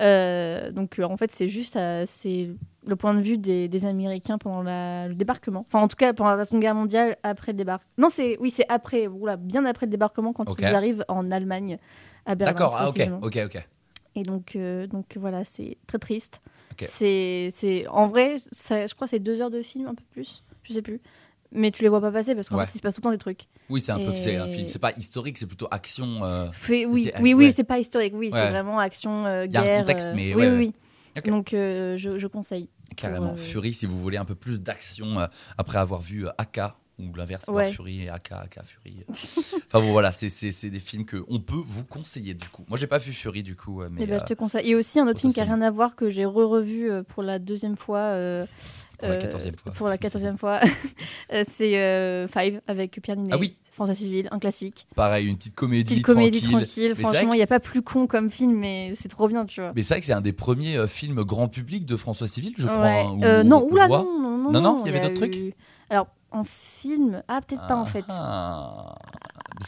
[0.00, 2.50] Euh, donc euh, en fait c'est juste, euh, c'est
[2.86, 5.64] le point de vue des, des Américains pendant la- le débarquement.
[5.66, 7.90] Enfin en tout cas pendant la Seconde Guerre mondiale après le débarquement.
[7.98, 11.78] Non c'est, oui c'est après, oula, bien après le débarquement quand ils arrivent en Allemagne
[12.26, 12.52] à Berlin.
[12.52, 13.68] D'accord, ah, ok, ok, ok.
[14.14, 16.40] Et donc, euh, donc voilà, c'est très triste.
[16.80, 20.04] C'est, c'est, en vrai, ça- je crois que c'est deux heures de film, un peu
[20.12, 21.00] plus, je sais plus.
[21.54, 22.64] Mais tu les vois pas passer parce qu'en Ouais.
[22.66, 23.46] fait, il se passe tout le temps des trucs.
[23.68, 24.68] Oui, c'est un peu que c'est un Et- film.
[24.68, 26.24] C'est pas historique, c'est plutôt action.
[26.24, 28.38] euh, Fait- oui, c'est- oui, oui, c'est pas historique, oui, Ouais.
[28.40, 29.80] c'est vraiment action, euh, Il y a un guerre.
[29.82, 30.72] contexte, euh, mais oui, oui.
[31.26, 32.68] Donc, euh, je, je conseille.
[32.96, 33.30] Carrément.
[33.30, 35.18] Pour, Fury, si vous voulez un peu plus d'action
[35.58, 36.60] après avoir vu euh, AK
[37.10, 37.70] ou l'inverse, Ouais.
[37.70, 39.04] Fury et AK, AK, Fury.
[39.08, 42.64] enfin bon, voilà, c'est- des films qu'on peut vous conseiller du coup.
[42.68, 44.02] Moi, j'ai pas vu Fury du coup, euh, mais.
[44.02, 44.68] Eh ben, je te euh, conseille.
[44.70, 47.22] Et aussi un autre film qui a rien à voir que j'ai re-revu euh, pour
[47.22, 47.98] la deuxième fois.
[47.98, 48.46] euh,
[48.98, 49.72] Pour la quatorzième fois.
[49.72, 50.60] Pour la quatorzième fois.
[51.48, 53.30] C'est euh, Five avec Pierre Ninet.
[53.32, 53.56] Ah oui.
[53.72, 54.86] François Civil, un classique.
[54.94, 56.94] Pareil, une petite comédie, Petite comédie tranquille.
[56.94, 59.72] Franchement, il n'y a pas plus con comme film, mais c'est trop bien, tu vois.
[59.74, 62.52] Mais c'est vrai que c'est un des premiers euh, films grand public de François Civil,
[62.58, 62.86] je crois.
[62.86, 64.50] Hein, où- Euh, non, oula, non, non, non.
[64.50, 65.54] Non, non, il y avait a d'autres trucs eu-
[65.88, 68.04] Alors, en film, ah, peut-être pas en fait.
[68.08, 68.94] Ah.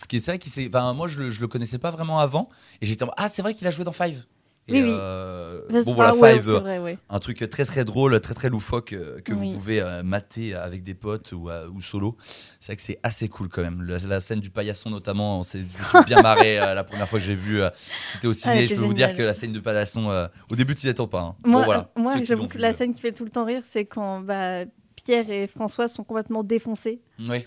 [0.01, 0.67] Ce qui est ça, qui c'est.
[0.69, 2.49] Enfin, moi, je le, je le connaissais pas vraiment avant,
[2.81, 4.25] et j'étais en ah, c'est vrai qu'il a joué dans Five.
[4.67, 4.97] Et, Oui, oui.
[4.99, 6.99] euh, bon voilà, ah ouais, Five, c'est vrai, ouais.
[7.11, 9.51] un truc très très drôle, très très loufoque euh, que Oui.
[9.51, 12.17] vous pouvez euh, mater avec des potes ou, ou solo.
[12.23, 13.83] C'est vrai que c'est assez cool quand même.
[13.83, 15.67] La, la scène du paillasson notamment, on s'est-
[16.07, 17.61] bien marré la première fois que j'ai vu.
[18.11, 18.61] C'était au ciné.
[18.63, 21.09] elle je peux vous dire que la scène du paillasson, au début, tu t'y attends
[21.09, 21.21] pas.
[21.21, 21.35] hein.
[21.45, 21.91] Moi, Bon, voilà.
[21.95, 24.65] moi j'avoue que la scène qui fait tout le temps rire, c'est quand bah,
[25.05, 27.01] Pierre et François sont complètement défoncés.
[27.21, 27.45] Oui.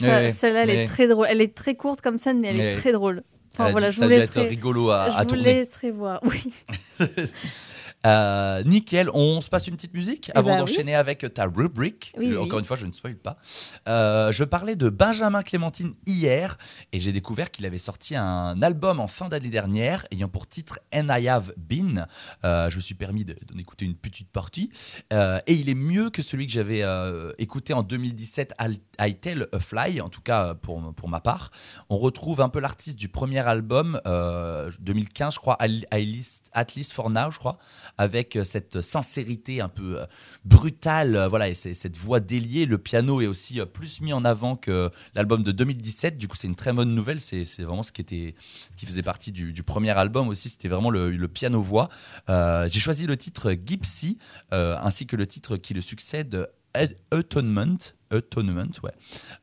[0.00, 0.84] Ouais, Celle-là, elle ouais.
[0.84, 1.26] est très drôle.
[1.28, 2.72] Elle est très courte comme scène, mais elle Ouais.
[2.72, 3.22] est très drôle.
[3.58, 5.44] A voilà, je ça vous laisserai- rigolo à- je à vous tourner.
[5.44, 6.42] laisserai voir, oui.
[8.06, 12.12] Euh, nickel, on se passe une petite musique Eh avant bah d'enchaîner avec ta rubrique.
[12.18, 12.36] Oui, oui.
[12.36, 13.36] Encore une fois, je ne spoil pas.
[13.88, 16.58] Euh, je parlais de Benjamin Clémentine hier
[16.92, 20.78] et j'ai découvert qu'il avait sorti un album en fin d'année dernière ayant pour titre
[20.94, 22.06] And I Have Been.
[22.44, 24.70] Euh, je me suis permis de- d'en écouter une petite partie
[25.12, 29.14] Euh, et il est mieux que celui que j'avais euh, écouté en 2017, I'll- I
[29.14, 31.50] Tell a Fly, en tout cas pour, pour ma part.
[31.88, 36.66] On retrouve un peu l'artiste du premier album, euh, 2015, je crois, At least, At
[36.76, 37.58] least for Now, je crois,
[37.98, 40.06] avec euh, cette sincérité un peu euh,
[40.44, 42.66] brutale, euh, voilà, et cette voix déliée.
[42.66, 46.16] Le piano est aussi plus mis en avant que l'album de 2017.
[46.16, 47.20] Du coup, c'est une très bonne nouvelle.
[47.20, 48.34] C'est vraiment ce qui était,
[48.72, 50.48] ce qui faisait partie du, premier album aussi.
[50.48, 51.88] C'était vraiment le, piano-voix.
[52.28, 54.18] Euh, J'ai choisi le titre Gypsy,
[54.50, 56.48] ainsi que le titre qui le succède,
[57.10, 57.78] Atonement.
[58.10, 58.92] Atonement, ouais.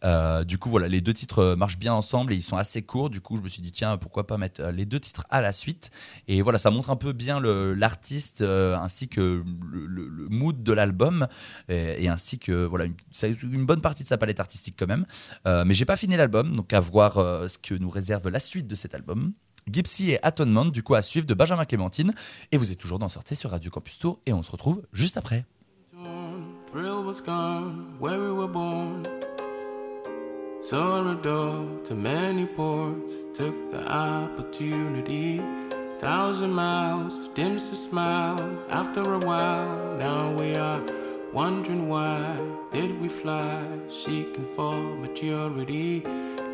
[0.04, 2.82] Euh, du coup, voilà, les deux titres euh, marchent bien ensemble et ils sont assez
[2.82, 3.10] courts.
[3.10, 5.41] Du coup, je me suis dit, tiens, pourquoi pas mettre euh, les deux titres à
[5.41, 5.91] la suite
[6.28, 11.28] Et voilà, ça montre un peu bien l'artiste ainsi que le, mood de l'album
[11.70, 12.96] et, ainsi que voilà, une,
[13.52, 15.06] une bonne partie de sa palette artistique quand même.
[15.46, 17.15] Mais j'ai pas fini l'album, donc à voir
[17.50, 19.34] ce que nous réserve la suite de cet album.
[19.67, 22.13] Gypsy et Atonement, du coup, à suivre de Benjamin Clémentine.
[22.52, 25.17] Et vous êtes toujours dans Sortez sur Radio Campus Tour et on se retrouve juste
[25.17, 25.46] après.
[26.71, 29.05] thrill was gone where we were born.
[30.62, 35.41] Sorry door to many ports, took the opportunity.
[35.99, 39.97] Thousand miles dims a smile after a while.
[39.97, 40.81] Now we are
[41.34, 42.39] wondering why
[42.71, 46.05] did we fly, seeking for maturity.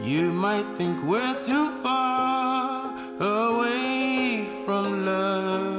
[0.02, 5.77] You might think we're too far away from love.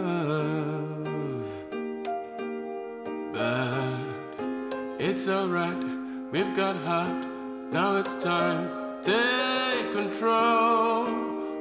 [5.29, 5.85] Alright,
[6.33, 7.27] we've got heart.
[7.71, 11.05] Now it's time, take control.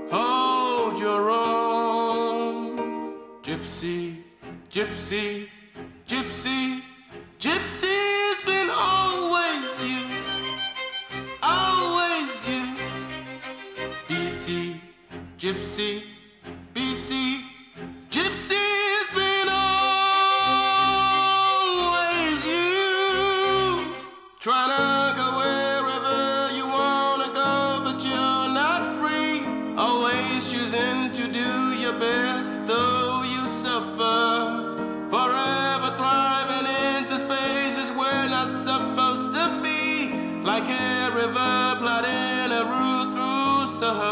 [0.09, 2.77] Hold your own.
[3.43, 4.23] Gypsy,
[4.71, 5.49] gypsy,
[6.07, 6.81] gypsy,
[7.39, 10.05] gypsy's been always you.
[11.43, 12.73] Always you.
[14.07, 14.79] DC,
[15.37, 16.16] gypsy.
[43.79, 44.06] Sahara.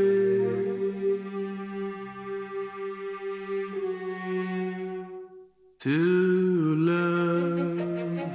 [5.80, 8.34] to love.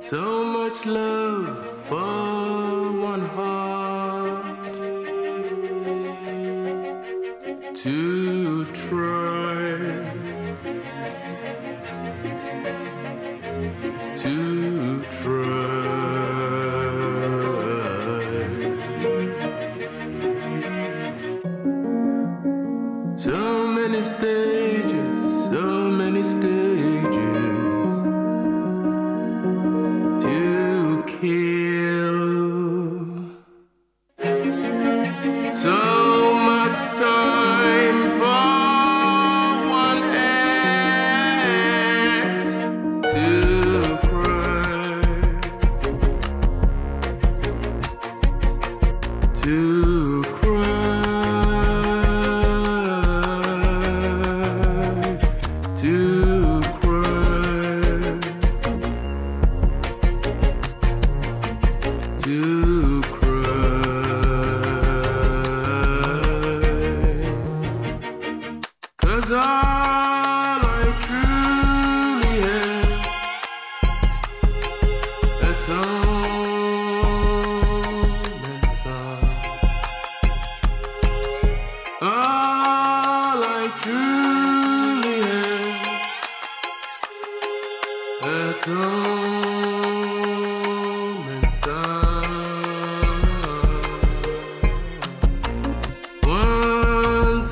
[0.00, 1.41] So much love.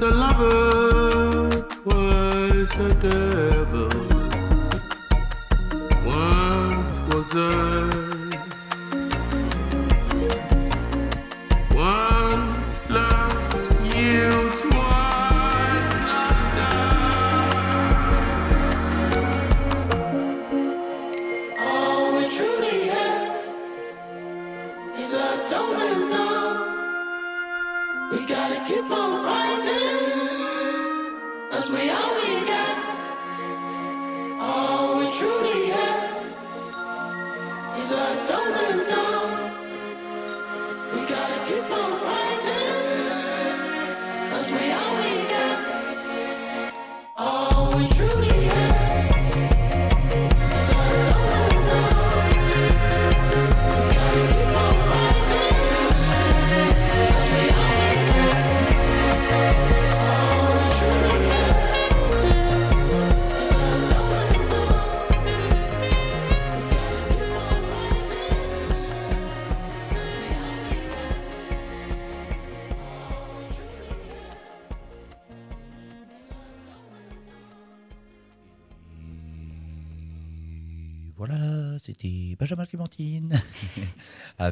[0.01, 3.60] twice a lover, twice a day.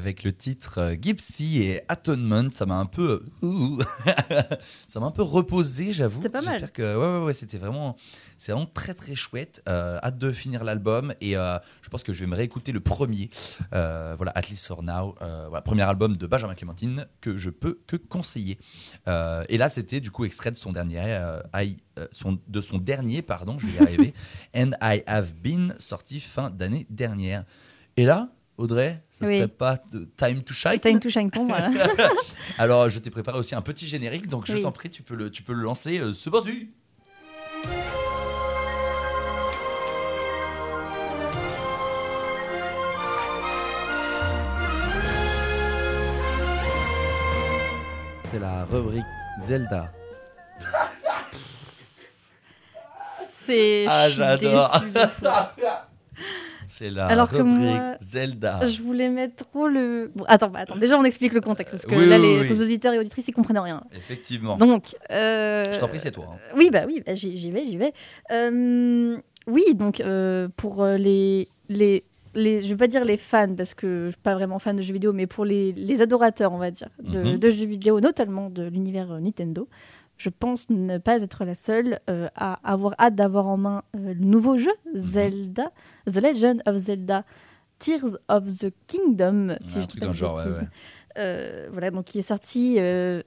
[0.08, 2.50] Avec le titre euh, Gypsy et Atonement.
[2.50, 3.22] Ça m'a un peu,
[4.86, 6.16] ça m'a un peu reposé, j'avoue.
[6.22, 6.70] C'était pas mal.
[6.72, 7.96] Que ouais, ouais, ouais, c'était vraiment,
[8.38, 9.62] c'est vraiment très très chouette.
[9.68, 12.80] Euh, hâte de finir l'album et euh, je pense que je vais me réécouter le
[12.80, 13.30] premier.
[13.74, 15.14] Euh, voilà, At least for now.
[15.20, 18.58] Voilà, premier album de Benjamin Clémentine que je peux que conseiller.
[19.06, 21.20] Et là, c'était du coup extrait de son dernier,
[21.54, 21.76] I-
[22.12, 24.14] son, de son dernier, pardon, je vais y arriver,
[24.56, 27.44] And I Have Been, sorti fin d'année dernière.
[27.96, 29.36] Et là, Audrey, ça Oui.
[29.38, 31.60] serait pas de Time to Shine Time to Shine pour moi.
[31.60, 31.70] là.
[32.58, 35.30] Alors, je t'ai préparé aussi un petit générique, donc je t'en prie, tu peux le,
[35.30, 36.00] tu peux le lancer.
[36.00, 36.68] Euh, C'est parti
[48.30, 49.04] C'est la rubrique
[49.46, 49.90] Zelda.
[53.46, 53.86] C'est.
[53.88, 54.82] Ah, j'adore.
[56.78, 58.66] C'est la Alors que rubrique moi, Zelda.
[58.68, 60.10] Je voulais mettre trop le.
[60.14, 60.76] Bon, attends, bah, attends.
[60.76, 62.48] Déjà, on explique le contexte parce que Oui, là, oui, les, oui.
[62.48, 63.82] les auditeurs et auditrices, ils comprennent rien.
[63.96, 64.56] Effectivement.
[64.56, 64.94] Donc.
[65.10, 66.26] euh, Je t'en prie, c'est toi.
[66.34, 66.38] hein.
[66.56, 67.92] Oui, bah oui, bah, j'y vais, j'y vais.
[68.30, 73.54] Euh, oui, donc euh, pour euh, les, les, les, je vais pas dire les fans
[73.56, 76.52] parce que je suis pas vraiment fan de jeux vidéo, mais pour les, les adorateurs,
[76.52, 77.38] on va dire, de, Mhm.
[77.38, 79.68] de jeux vidéo, notamment de l'univers euh, Nintendo,
[80.18, 84.12] je pense ne pas être la seule euh, à avoir hâte d'avoir en main euh,
[84.14, 84.96] le nouveau jeu Mhm.
[85.00, 85.72] Zelda,
[86.06, 87.24] The Legend of Zelda,
[87.78, 90.66] Tears of the Kingdom, si un je truc dans genre, ouais.
[91.16, 93.24] Euh, voilà, donc qui est sorti le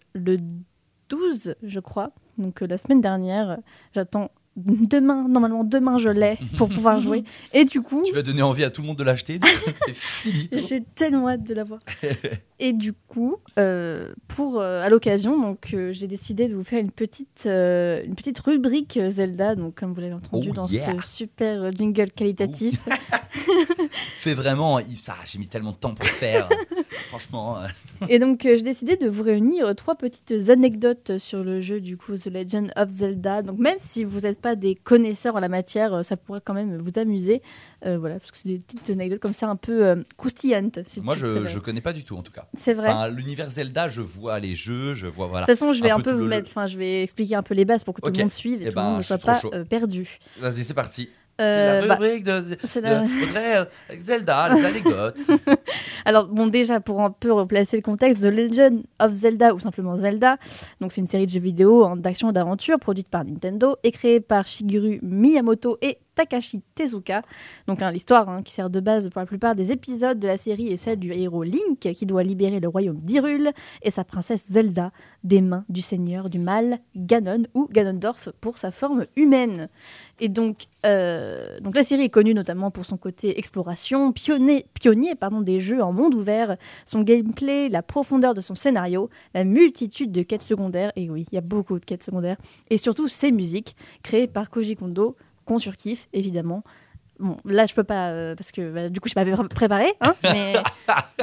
[1.10, 3.58] 12, je crois, donc la semaine dernière.
[3.93, 7.23] J'attends demain, normalement demain je l'ai pour pouvoir jouer.
[7.54, 9.39] Et du coup, Tu vas donner envie à tout le monde de l'acheter,
[9.86, 10.49] c'est fini.
[10.67, 11.80] j'ai tellement hâte de l'avoir.
[12.63, 16.80] Et du coup, euh, pour euh, à l'occasion, donc euh, j'ai décidé de vous faire
[16.80, 20.95] une petite une petite rubrique Zelda, donc comme vous l'avez entendu Oh dans yeah.
[21.02, 22.88] ce super jingle qualitatif.
[24.15, 26.47] Fais vraiment, il- ça, j'ai mis tellement de temps pour le faire.
[27.10, 27.58] Franchement.
[28.08, 32.15] Et donc, j'ai décidé de vous réunir trois petites anecdotes sur le jeu, du coup,
[32.15, 33.41] The Legend of Zelda.
[33.41, 36.78] Donc, même si vous n'êtes pas des connaisseurs en la matière, ça pourrait quand même
[36.78, 37.41] vous amuser.
[37.84, 40.80] Voilà, parce que c'est des petites anecdotes comme ça, un peu croustillantes.
[40.86, 42.47] si Moi, je, je connais pas du tout, en tout cas.
[42.58, 42.90] C'est vrai.
[42.90, 45.46] Enfin, l'univers Zelda, je vois les jeux, je vois voilà.
[45.46, 47.44] De toute façon, je vais un, peu, vous le- mettre, enfin, je vais expliquer un
[47.44, 48.98] peu les bases pour que tout le monde suive et, Eh tout ben, le monde
[48.98, 50.20] ne soit pas euh, perdu.
[50.40, 51.10] Vas-y, c'est parti.
[51.40, 53.66] Euh, c'est la bah, rubrique de, de la- euh,
[53.98, 55.20] Zelda, les anecdotes.
[56.06, 59.96] Alors, bon, déjà, pour un peu replacer le contexte, The Legend of Zelda, ou simplement
[59.98, 60.38] Zelda,
[60.82, 63.92] donc c'est une série de jeux vidéo hein, d'action et d'aventure produite par Nintendo et
[63.92, 67.24] créée par Shigeru Miyamoto et Takashi Tezuka.
[67.67, 70.38] Donc, hein, l'histoire hein, qui sert de base pour la plupart des épisodes de la
[70.38, 74.45] série est celle du héros Link qui doit libérer le royaume d'Hyrule et sa princesse
[74.50, 74.91] Zelda
[75.24, 79.69] des mains du seigneur du mal, Ganon ou Ganondorf pour sa forme humaine.
[80.19, 85.15] Et donc, euh, donc la série est connue notamment pour son côté exploration, pionnier, pionnier
[85.15, 90.12] pardon, des jeux en monde ouvert, son gameplay, la profondeur de son scénario, la multitude
[90.12, 92.38] de quêtes secondaires, et oui, il y a beaucoup de quêtes secondaires,
[92.69, 95.15] et surtout ses musiques, créées par Koji Kondo,
[95.52, 96.64] qu'on surkiffe évidemment.
[97.20, 100.16] Bon, là je peux pas, euh, parce que bah, du coup je pas préparé, hein,
[100.24, 100.54] mais,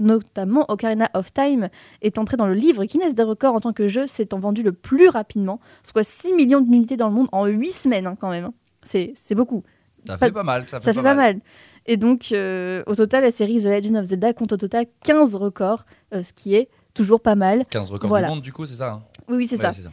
[0.00, 1.68] notamment Ocarina of Time,
[2.00, 4.72] est entré dans le livre Guinness des records en tant que jeu s'étant vendu le
[4.72, 8.46] plus rapidement, soit 6 millions d'unités dans le monde en 8 semaines hein, quand même.
[8.46, 8.54] hein.
[8.82, 9.62] C'est beaucoup.
[10.06, 11.34] Ça fait pas mal, ça fait pas pas mal.
[11.36, 11.40] mal.
[11.86, 15.34] Et donc, euh, au total, la série The Legend of Zelda compte au total 15
[15.34, 17.64] records, euh, ce qui est toujours pas mal.
[17.70, 18.28] 15 records Voilà.
[18.28, 19.02] du monde, du coup, c'est ça hein?
[19.28, 19.90] Oui, oui, c'est Ouais, ça.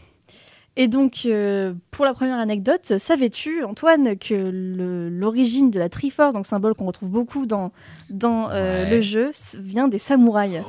[0.80, 6.46] Et donc, euh, pour la première anecdote, savais-tu, Antoine, que l'origine de la Triforce, donc
[6.46, 7.72] symbole qu'on retrouve beaucoup dans,
[8.12, 8.90] dans euh, Ouais.
[8.92, 10.62] le jeu, vient des samouraïs?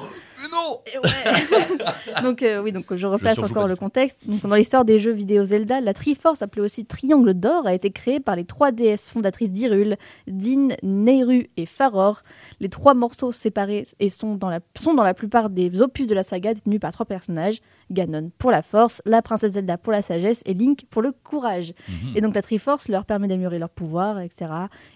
[0.52, 4.28] Non donc euh, oui, donc je replace encore pas le contexte.
[4.28, 7.90] Donc, dans l'histoire des jeux vidéo Zelda, la Triforce, appelée aussi Triangle d'or, a été
[7.90, 9.96] créée par les trois déesses fondatrices d'Hyrule,
[10.26, 12.22] Din, Nehru et Faror.
[12.60, 16.14] Les trois morceaux séparés et sont dans, la, sont dans la plupart des opus de
[16.14, 20.02] la saga détenus par trois personnages Ganon pour la force, la princesse Zelda pour la
[20.02, 21.72] sagesse et Link pour le courage.
[21.88, 22.16] Mhm.
[22.16, 24.46] Et donc la Triforce leur permet d'améliorer leur pouvoir, etc.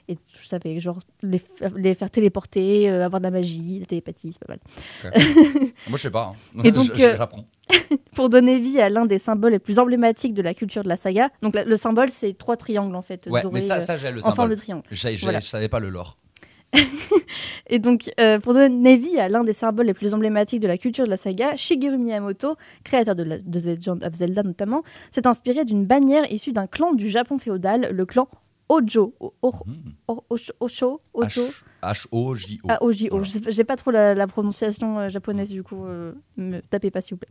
[0.08, 1.40] Et je savais, genre, les,
[1.76, 4.58] les faire téléporter, euh, avoir de la magie, la télépathie, c'est pas mal.
[5.88, 6.34] Moi, je sais pas.
[6.56, 6.60] hein.
[6.64, 7.44] Et donc, Je- je- euh, j'apprends.
[8.14, 10.96] pour donner vie à l'un des symboles les plus emblématiques de la culture de la
[10.96, 11.30] saga.
[11.42, 14.20] Donc le symbole, c'est trois triangles en fait, Ouais, mais ça, euh, ça j'ai le
[14.20, 14.36] symbole.
[14.36, 14.82] forme de triangle.
[14.90, 15.40] J'ai- Voilà.
[15.40, 16.18] Je savais pas le lore.
[17.68, 20.78] Et donc, euh, pour donner vie à l'un des symboles les plus emblématiques de la
[20.78, 24.82] culture de la saga, Shigeru Miyamoto, créateur de, la, de The Legend of Zelda notamment,
[25.10, 28.28] s'est inspiré d'une bannière issue d'un clan du Japon féodal, le clan
[28.76, 29.14] Ojo.
[29.20, 29.52] O- o-
[30.08, 31.42] o- Osho, Osho, Ojo.
[32.68, 33.16] H-O-J-O.
[33.40, 37.00] Pas- J'ai pas trop la, la prononciation euh, japonaise, du coup, euh, me tapez pas
[37.00, 37.30] s'il vous plaît.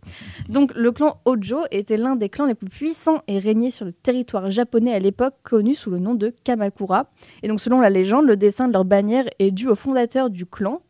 [0.50, 3.94] Donc, le clan Ojo était l'un des clans les plus puissants et régnait sur le
[3.94, 7.10] territoire japonais à l'époque, connu sous le nom de Kamakura.
[7.44, 10.46] Et donc, selon la légende, le dessin de leur bannière est dû au fondateur du
[10.46, 10.82] clan,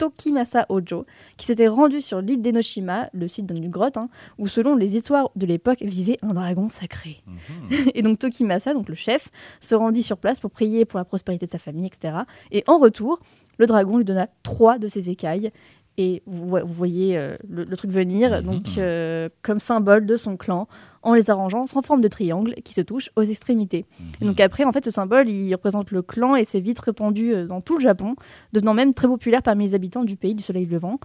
[0.00, 1.04] Tokimasa Ojo,
[1.36, 5.30] qui s'était rendu sur l'île d'Enoshima, le site d'une grotte, hein, où selon les histoires
[5.36, 7.22] de l'époque vivait un dragon sacré.
[7.94, 9.28] et donc Tokimasa, donc le chef,
[9.60, 12.20] se rendit sur place pour prier pour la prospérité de sa famille, etc.
[12.50, 13.20] Et en retour,
[13.58, 15.50] le dragon lui donna trois de ses écailles.
[15.98, 20.16] Et vous, vo- vous voyez euh, le, le truc venir, donc euh, comme symbole de
[20.16, 20.66] son clan,
[21.02, 23.86] en les arrangeant en forme de triangle qui se touchent aux extrémités.
[24.20, 27.32] Et donc après, en fait, ce symbole, il représente le clan et s'est vite répandu
[27.34, 28.16] euh, dans tout le Japon,
[28.52, 30.98] devenant même très populaire parmi les habitants du pays du soleil levant.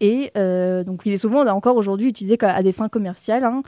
[0.00, 3.44] Et euh, donc, il est souvent encore aujourd'hui utilisé à des fins commerciales.
[3.44, 3.62] hein.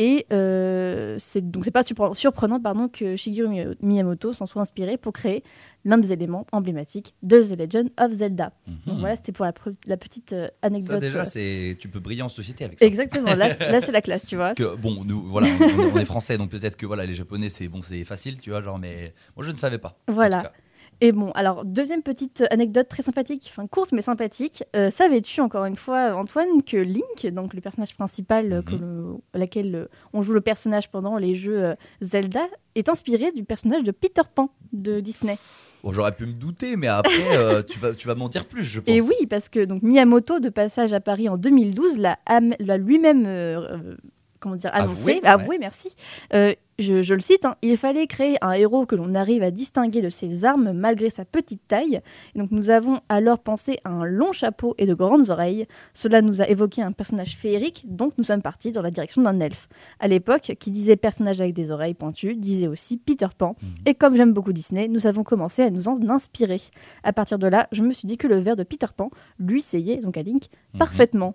[0.00, 4.62] Et euh, c'est donc c'est pas surpre- surprenant pardon que Shigeru Mi- Miyamoto s'en soit
[4.62, 5.42] inspiré pour créer
[5.84, 8.52] l'un des éléments emblématiques de The Legend of Zelda.
[8.86, 10.92] Donc voilà, c'était pour la, petite euh, anecdote.
[10.92, 12.86] Ça déjà, euh, c'est tu peux briller en société avec ça.
[12.86, 14.46] Exactement, là, là, c'est la classe, tu vois.
[14.46, 17.48] Parce que bon, nous voilà, on, on est français, donc peut-être que voilà, les japonais
[17.48, 19.98] c'est bon, c'est facile, tu vois, genre, mais moi je ne savais pas.
[20.08, 20.52] Voilà.
[21.00, 24.64] Et bon, alors, deuxième petite anecdote très sympathique, enfin courte mais sympathique.
[24.74, 29.14] Euh, Savais-tu, encore une fois, Antoine, que Link, donc le personnage principal euh, que le-
[29.32, 33.44] à laquelle euh, on joue le personnage pendant les jeux euh, Zelda, est inspiré du
[33.44, 35.38] personnage de Peter Pan de Disney
[35.82, 38.64] Bon, j'aurais pu me douter, mais après euh, tu vas tu vas m'en dire plus,
[38.64, 38.94] je pense.
[38.94, 43.96] Et oui, parce que donc Miyamoto, de passage à Paris en 2012, l'a lui-même euh,
[44.40, 45.58] comment dire annoncé, Avoué, avoué, ouais.
[45.58, 45.90] merci.
[46.34, 49.50] Euh, je, je le cite, hein, il fallait créer un héros que l'on arrive à
[49.50, 52.00] distinguer de ses armes malgré sa petite taille.
[52.34, 55.66] Et donc nous avons alors pensé à un long chapeau et de grandes oreilles.
[55.92, 59.40] Cela nous a évoqué un personnage féerique, donc nous sommes partis dans la direction d'un
[59.40, 59.68] elfe.
[59.98, 63.56] À l'époque, qui disait personnage avec des oreilles pointues, disait aussi Peter Pan.
[63.84, 66.60] Et comme j'aime beaucoup Disney, nous avons commencé à nous en inspirer.
[67.02, 69.10] À partir de là, je me suis dit que le verre de Peter Pan
[69.40, 70.44] lui seyait, donc à Link,
[70.78, 71.34] parfaitement.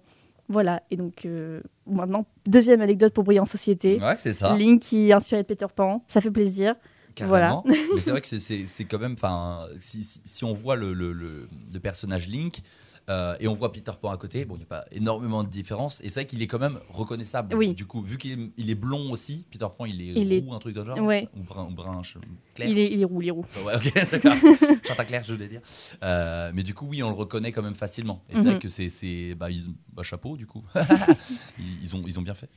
[0.54, 4.00] Voilà, et donc euh, maintenant, deuxième anecdote pour briller en société.
[4.00, 4.56] Ouais, c'est ça.
[4.56, 6.76] Link qui est inspiré de Peter Pan, ça fait plaisir.
[7.22, 7.62] Voilà.
[7.66, 11.12] Mais c'est vrai que c'est- quand même, enfin, si, si, si on voit le, le,
[11.14, 12.62] le- le personnage Link
[13.10, 15.50] euh, et on voit Peter Pan à côté, bon, il n'y a pas énormément de
[15.50, 16.00] différence.
[16.02, 17.56] Et c'est vrai qu'il est quand même reconnaissable.
[17.56, 17.74] Oui.
[17.74, 20.40] Du coup, vu qu'il est, il est blond aussi, Peter Pan, il est Il est-
[20.40, 21.28] roux, un truc de genre Ouais.
[21.38, 22.18] Ou brun, ou brun ch-
[22.56, 23.46] clair Il est, il est roux, il est roux.
[23.66, 24.34] Ouais, ok, d'accord.
[24.88, 25.62] Chante clair, je voulais dire.
[26.04, 28.24] Euh, mais du coup, oui, on le reconnaît quand même facilement.
[28.30, 28.46] Et c'est Mhm.
[28.52, 29.48] vrai que c'est, bah,
[29.92, 30.64] bah, chapeau du coup.
[31.60, 32.50] ils, ils ont, ils ont bien fait.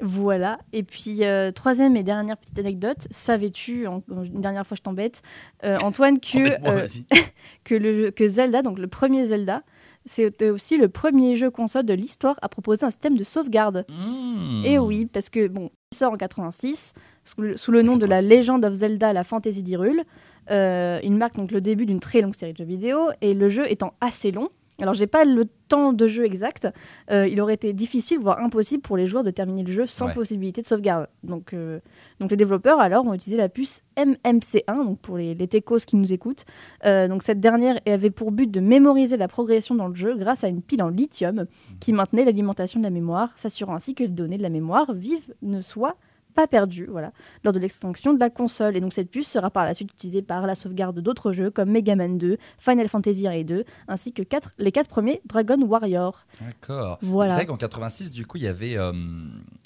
[0.00, 0.58] Voilà.
[0.72, 3.06] Et puis, euh, troisième et dernière petite anecdote.
[3.12, 5.22] Savais-tu, une dernière fois je t'embête,
[5.62, 9.62] euh, Antoine, que, euh, le, que Zelda, donc le premier Zelda,
[10.06, 13.86] c'était aussi le premier jeu console de l'histoire à proposer un système de sauvegarde.
[13.88, 14.62] Hmm.
[14.64, 16.92] Et oui, parce que, bon, il sort en 86,
[17.24, 20.02] sous le, sous le nom de la Legend of Zelda, la Fantasy d'Hyrule.
[20.50, 23.48] Euh, il marque donc le début d'une très longue série de jeux vidéo, et le
[23.48, 24.50] jeu étant assez long,
[24.80, 26.68] alors j'ai pas le temps de jeu exact,
[27.10, 30.06] euh, il aurait été difficile, voire impossible pour les joueurs de terminer le jeu sans
[30.06, 30.14] Ouais.
[30.14, 31.06] possibilité de sauvegarde.
[31.22, 31.80] Donc, euh,
[32.20, 35.96] donc les développeurs alors ont utilisé la puce MMC1, donc pour les, les techos qui
[35.96, 36.44] nous écoutent.
[36.84, 40.44] Euh, donc cette dernière avait pour but de mémoriser la progression dans le jeu grâce
[40.44, 41.46] à une pile en lithium
[41.80, 45.32] qui maintenait l'alimentation de la mémoire, s'assurant ainsi que les données de la mémoire vive
[45.42, 45.96] ne soient
[46.34, 47.12] pas perdues voilà,
[47.44, 48.76] lors de l'extinction de la console.
[48.76, 51.70] Et donc cette puce sera par la suite utilisée par la sauvegarde d'autres jeux comme
[51.70, 55.60] Mega Man 2, Final Fantasy 1 et 2, ainsi que quatre- les quatre premiers Dragon
[55.62, 56.26] Warrior.
[56.40, 56.98] D'accord.
[57.02, 57.30] Voilà.
[57.30, 58.92] C'est vrai qu'en 86, du coup, il y avait, euh,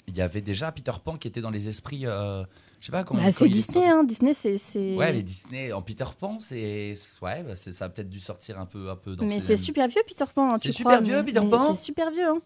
[0.07, 2.05] il y avait déjà Peter Pan qui était dans les esprits.
[2.05, 2.43] euh,
[2.79, 3.21] je sais pas comment.
[3.21, 4.03] Bah, c'est Disney, hein.
[4.05, 4.95] Disney c'est...
[4.95, 8.65] Ouais, mais Disney en Peter Pan, c'est ouais, bah, ça a peut-être dû sortir un
[8.65, 9.25] peu, un peu dans.
[9.25, 11.83] Mais ces c'est super vieux Peter Pan, hein, C'est super crois, vieux, Peter Pan C'est
[11.83, 12.39] super vieux, hein.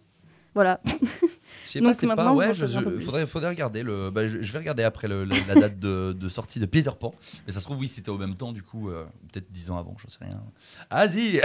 [0.55, 0.79] Voilà.
[1.65, 2.31] Je sais pas, c'est pas.
[2.33, 4.09] Ouais, je, faudrait, faudrait regarder le.
[4.11, 6.91] bah, je, je vais regarder après le- le- la date de, de sortie de Peter
[6.99, 7.13] Pan.
[7.47, 9.77] Mais ça se trouve, oui, c'était au même temps, du coup, euh, peut-être 10 ans
[9.77, 10.41] avant, je sais rien.
[10.89, 11.39] Ah, si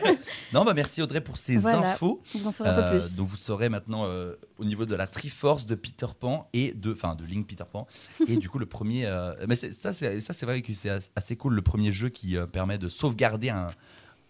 [0.52, 2.22] Non, bah merci Audrey pour ces Voilà, infos.
[2.34, 3.16] vous en saurez un peu plus.
[3.16, 6.92] Donc vous saurez maintenant euh, au niveau de la Triforce de Peter Pan et de.
[6.92, 7.86] Enfin, de Link Peter Pan.
[8.26, 9.06] et du coup, le premier.
[9.06, 12.46] euh, mais ça, c'est vrai que c'est as- assez cool, le premier jeu qui euh,
[12.46, 13.70] permet de sauvegarder un.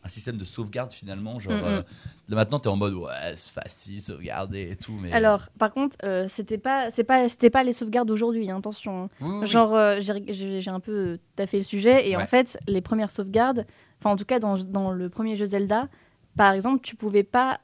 [0.07, 1.65] Un système de sauvegarde finalement, genre Mm, mm.
[1.65, 1.83] euh,
[2.29, 5.97] là maintenant t'es en mode ouais c'est facile sauvegarder et tout, mais Alors, par contre,
[6.05, 8.51] euh, c'était pas, c'est pas, c'était pas les sauvegardes d'aujourd'hui.
[8.51, 9.09] hein, attention.
[9.23, 9.47] Oui, oui, oui.
[9.47, 12.23] Genre, euh, j'ai, un peu taffé le sujet et Ouais.
[12.23, 13.65] en fait, les premières sauvegardes,
[13.99, 15.89] enfin en tout cas dans, dans le premier jeu Zelda,
[16.37, 17.61] par exemple, tu pouvais pas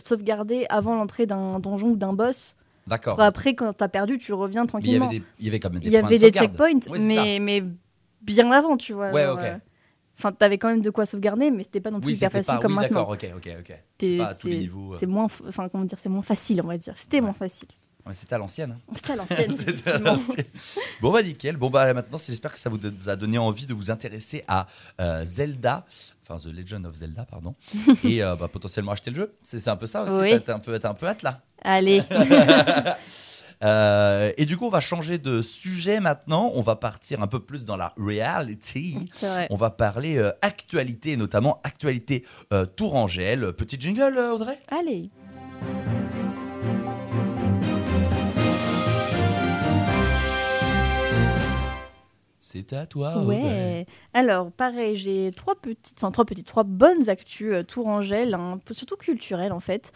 [0.00, 2.56] sauvegarder avant l'entrée d'un donjon ou d'un boss.
[2.88, 3.20] D'accord.
[3.20, 5.06] Après, quand t'as perdu, tu reviens Mais il y tranquillement.
[5.06, 7.38] avait des- il y avait quand même des Il y avait de des checkpoints, mais,
[7.40, 7.62] mais
[8.20, 9.12] bien avant, tu vois.
[9.12, 9.60] Ouais, genre, ok.
[10.18, 12.54] Enfin, t'avais quand même de quoi sauvegarder, mais c'était pas non plus Oui, hyper facile
[12.54, 12.60] pas.
[12.60, 13.00] comme Oui, maintenant.
[13.00, 13.78] d'accord, ok, ok, ok.
[13.98, 14.94] C'est- pas à tous les niveaux.
[14.94, 14.96] euh.
[15.00, 16.94] C'est moins, enfin comment dire, c'est moins facile, on va dire.
[16.96, 17.68] C'était moins facile.
[18.04, 18.72] Ouais, C'était à l'ancienne.
[18.72, 18.92] hein.
[18.96, 19.12] C'était
[19.90, 20.44] à l'ancienne.
[21.00, 21.56] Bon bah nickel.
[21.56, 24.66] Bon bah maintenant, j'espère que ça vous a donné envie de vous intéresser à
[25.00, 25.84] euh, Zelda,
[26.28, 27.54] enfin The Legend of Zelda, pardon,
[28.04, 29.34] et euh, bah, potentiellement acheter le jeu.
[29.40, 30.14] C'est un peu ça aussi.
[30.14, 30.32] Oui.
[30.48, 31.40] Un peu, t'as un peu hâte là.
[31.62, 32.02] Allez.
[33.62, 36.50] Euh, et du coup, on va changer de sujet maintenant.
[36.54, 39.10] On va partir un peu plus dans la reality.
[39.50, 43.52] On va parler euh, actualité, notamment actualité euh, Tourangelle.
[43.52, 44.58] Petit jingle, euh, Audrey?
[44.68, 45.10] Allez.
[52.38, 53.36] C'est à toi, Audrey.
[53.36, 53.86] Ouais.
[54.12, 58.74] Alors, pareil, j'ai trois petites, enfin trois petites, trois bonnes actus euh, tourangelles, un peu
[58.74, 59.90] surtout culturelles en fait.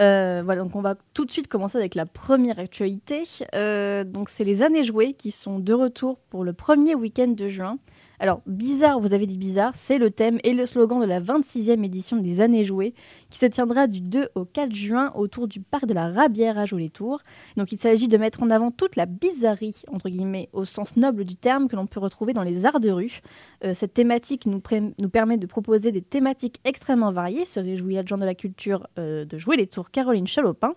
[0.00, 3.24] Euh, voilà, donc on va tout de suite commencer avec la première actualité.
[3.54, 7.48] Euh, donc, c'est les années jouées qui sont de retour pour le premier week-end de
[7.48, 7.78] juin.
[8.20, 11.84] Alors, bizarre, vous avez dit bizarre, c'est le thème et le slogan de la 26e
[11.84, 12.94] édition des années jouées
[13.30, 16.64] qui se tiendra du 2 au 4 juin autour du parc de la Rabière à
[16.64, 17.20] Jouer-les-Tours.
[17.56, 21.24] Donc, il s'agit de mettre en avant toute la bizarrerie, entre guillemets, au sens noble
[21.24, 23.20] du terme que l'on peut retrouver dans les arts de rue.
[23.64, 28.24] Euh, cette thématique nous permet de proposer des thématiques extrêmement variées, se réjouit l'adjoint de
[28.24, 30.74] la culture euh, de jouer les tours Caroline Chalopin.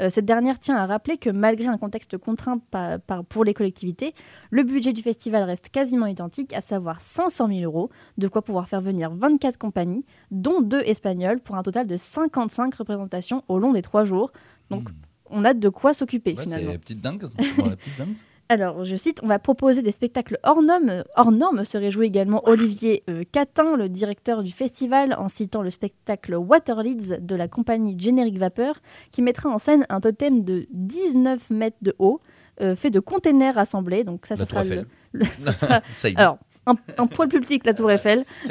[0.00, 3.52] Euh, cette dernière tient à rappeler que malgré un contexte contraint par- par- pour les
[3.54, 4.14] collectivités,
[4.50, 8.68] le budget du festival reste quasiment identique, à savoir 500 000 euros, de quoi pouvoir
[8.68, 13.72] faire venir 24 compagnies, dont deux espagnoles, pour un total de 55 représentations au long
[13.72, 14.32] des trois jours.
[14.70, 14.88] Donc
[15.28, 16.72] on a de quoi s'occuper Ouais, finalement.
[16.72, 17.20] c'est petite dingue.
[17.58, 18.16] Bon, la petite dingue.
[18.50, 21.04] Alors, je cite, on va proposer des spectacles hors normes.
[21.14, 25.70] Hors normes se réjouit également Olivier euh, Catin, le directeur du festival, en citant le
[25.70, 28.80] spectacle Waterleads de la compagnie Générique Vapeur,
[29.12, 32.20] qui mettra en scène un totem de 19 mètres de haut,
[32.60, 34.02] euh, fait de containers assemblés.
[34.02, 34.64] Donc ça, ça sera
[35.12, 35.80] le, ça sera-
[36.16, 38.24] alors, un, un poil plus petit que la Tour Eiffel.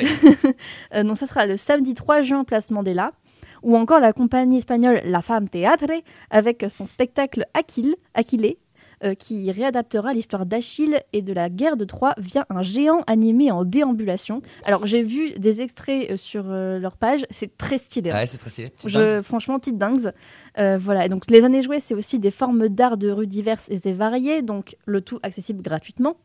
[0.95, 3.11] Euh, donc ça sera le samedi 3 juin, place Mandela.
[3.61, 5.91] Ou encore la compagnie espagnole La Femme Teatre,
[6.29, 8.57] avec son spectacle Aquil, Aquilé,
[9.03, 13.51] euh, qui réadaptera l'histoire d'Achille et de la guerre de Troie via un géant animé
[13.51, 14.41] en déambulation.
[14.63, 18.11] Alors j'ai vu des extraits euh, sur euh, leur page, c'est très stylé.
[18.11, 18.15] hein.
[18.17, 18.71] Ouais, c'est très stylé.
[18.85, 20.11] Je- franchement, petite dingue.
[20.57, 21.05] Euh, voilà.
[21.05, 24.41] Et donc les années jouées, c'est aussi des formes d'art de rue diverses et variées,
[24.41, 26.15] donc le tout accessible gratuitement.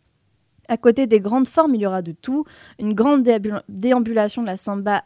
[0.66, 2.46] À côté des grandes formes, il y aura de tout.
[2.78, 5.04] Une grande déambul- déambulation de la samba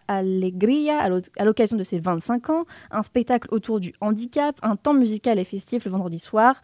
[1.09, 5.37] l'o- à l'occasion de ses 25 ans, un spectacle autour du handicap, un temps musical
[5.37, 6.63] et festif le vendredi soir.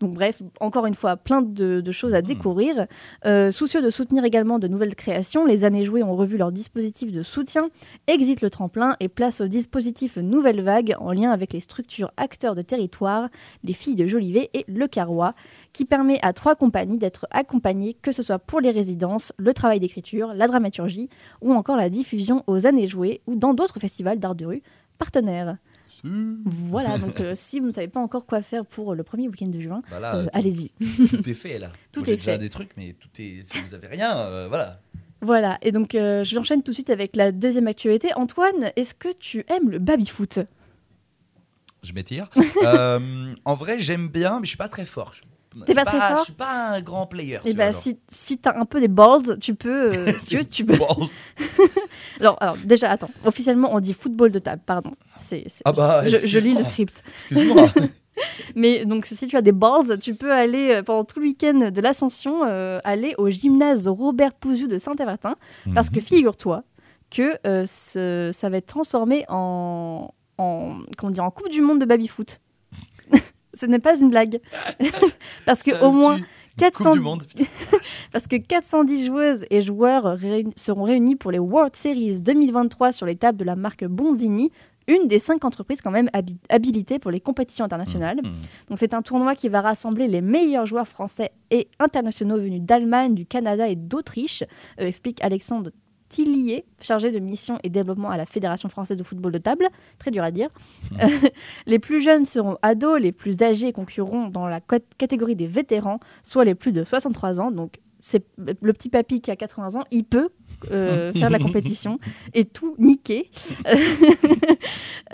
[0.00, 2.86] Donc bref, encore une fois, plein de, de choses à découvrir.
[3.26, 7.10] Euh, soucieux de soutenir également de nouvelles créations, les années jouées ont revu leur dispositif
[7.10, 7.68] de soutien,
[8.06, 12.54] exit le tremplin et place au dispositif Nouvelle Vague en lien avec les structures acteurs
[12.54, 13.28] de territoire,
[13.64, 15.34] les filles de Jolivet et Le Carrois,
[15.72, 19.80] qui permet à trois compagnies d'être accompagnées, que ce soit pour les résidences, le travail
[19.80, 21.08] d'écriture, la dramaturgie
[21.40, 24.62] ou encore la diffusion aux années jouées ou dans d'autres festivals d'art de rue
[24.98, 25.56] partenaires.
[26.04, 29.48] Voilà, donc euh, si vous ne savez pas encore quoi faire pour le premier week-end
[29.48, 30.70] de juin, Bah euh, allez-y.
[31.08, 31.70] Tout est fait là.
[31.92, 32.38] Tout Moi, est déjà fait.
[32.38, 33.42] des trucs, mais tout est.
[33.44, 34.80] Si vous avez rien, euh, voilà.
[35.20, 38.14] Voilà, et donc je j'enchaîne tout de suite avec la deuxième actualité.
[38.14, 40.38] Antoine, est-ce que tu aimes le baby-foot?
[41.82, 42.28] Je m'étire.
[43.44, 45.14] En vrai, j'aime bien, mais je suis pas très fort.
[45.56, 47.38] Je- T'es pas suis très fort Je suis pas un grand player.
[47.44, 47.82] Et tu bah vois, genre.
[47.82, 49.92] si, si t'as un peu des balls, tu peux...
[49.94, 50.74] euh, si tu veux, tu peux...
[52.20, 53.10] alors, alors, déjà, attends.
[53.24, 54.92] Officiellement, on dit football de table, pardon.
[55.16, 57.02] C'est, Ah bah, je, je lis le script.
[57.16, 57.68] Excuse-moi.
[58.56, 61.70] Mais donc, si tu as des balls, tu peux aller euh, pendant tout le week-end
[61.70, 65.36] de l'Ascension, euh, aller au gymnase Robert Pouzu de Saint-Avertin.
[65.74, 65.94] Parce Mhm.
[65.94, 66.64] que figure-toi
[67.10, 71.78] que euh, ce- ça va être transformé en, en, comment dire, en Coupe du Monde
[71.80, 72.40] de baby-foot.
[73.58, 74.40] Ce n'est pas une blague.
[75.46, 76.24] parce que au moins tue.
[76.58, 76.84] 400...
[76.84, 77.24] Coupe du monde.
[78.12, 80.16] parce que 410 joueuses et joueurs
[80.56, 84.50] seront réunis pour les World Series 2023 sur les tables de la marque Bonzini,
[84.88, 88.20] une des cinq entreprises quand même habi- habilitées pour les compétitions internationales.
[88.68, 93.14] Donc c'est un tournoi qui va rassembler les meilleurs joueurs français et internationaux venus d'Allemagne,
[93.14, 94.42] du Canada et d'Autriche,
[94.80, 95.70] euh, explique Alexandre
[96.08, 99.66] Tillier, chargé de mission et développement à la Fédération française de football de table.
[99.98, 100.48] Très dur à dire.
[101.02, 101.06] Euh,
[101.66, 106.00] les plus jeunes seront ados, les plus âgés concurreront dans la cat- catégorie des vétérans,
[106.22, 107.50] soit les plus de 63 ans.
[107.50, 110.28] Donc c'est le petit papy qui a 80 ans, il peut
[110.70, 111.98] euh, faire de la compétition
[112.34, 113.30] et tout niquer.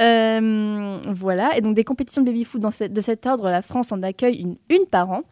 [0.00, 4.36] Euh, voilà, et donc des compétitions de baby-foot de cet ordre, la France en accueille
[4.36, 5.22] une, une par an.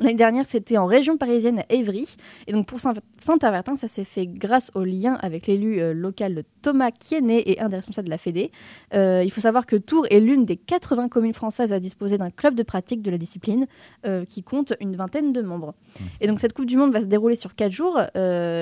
[0.00, 2.16] L'année dernière, c'était en région parisienne à Évry.
[2.46, 6.44] Et donc pour Saint- Saint-Avertin, ça s'est fait grâce au lien avec l'élu euh, local
[6.62, 8.52] Thomas Kiennet et un des responsables de la Fédé.
[8.94, 12.30] Euh, il faut savoir que Tours est l'une des 80 communes françaises à disposer d'un
[12.30, 13.66] club de pratique de la discipline
[14.06, 15.74] euh, qui compte une vingtaine de membres.
[16.20, 18.00] Et donc cette Coupe du Monde va se dérouler sur 4 jours.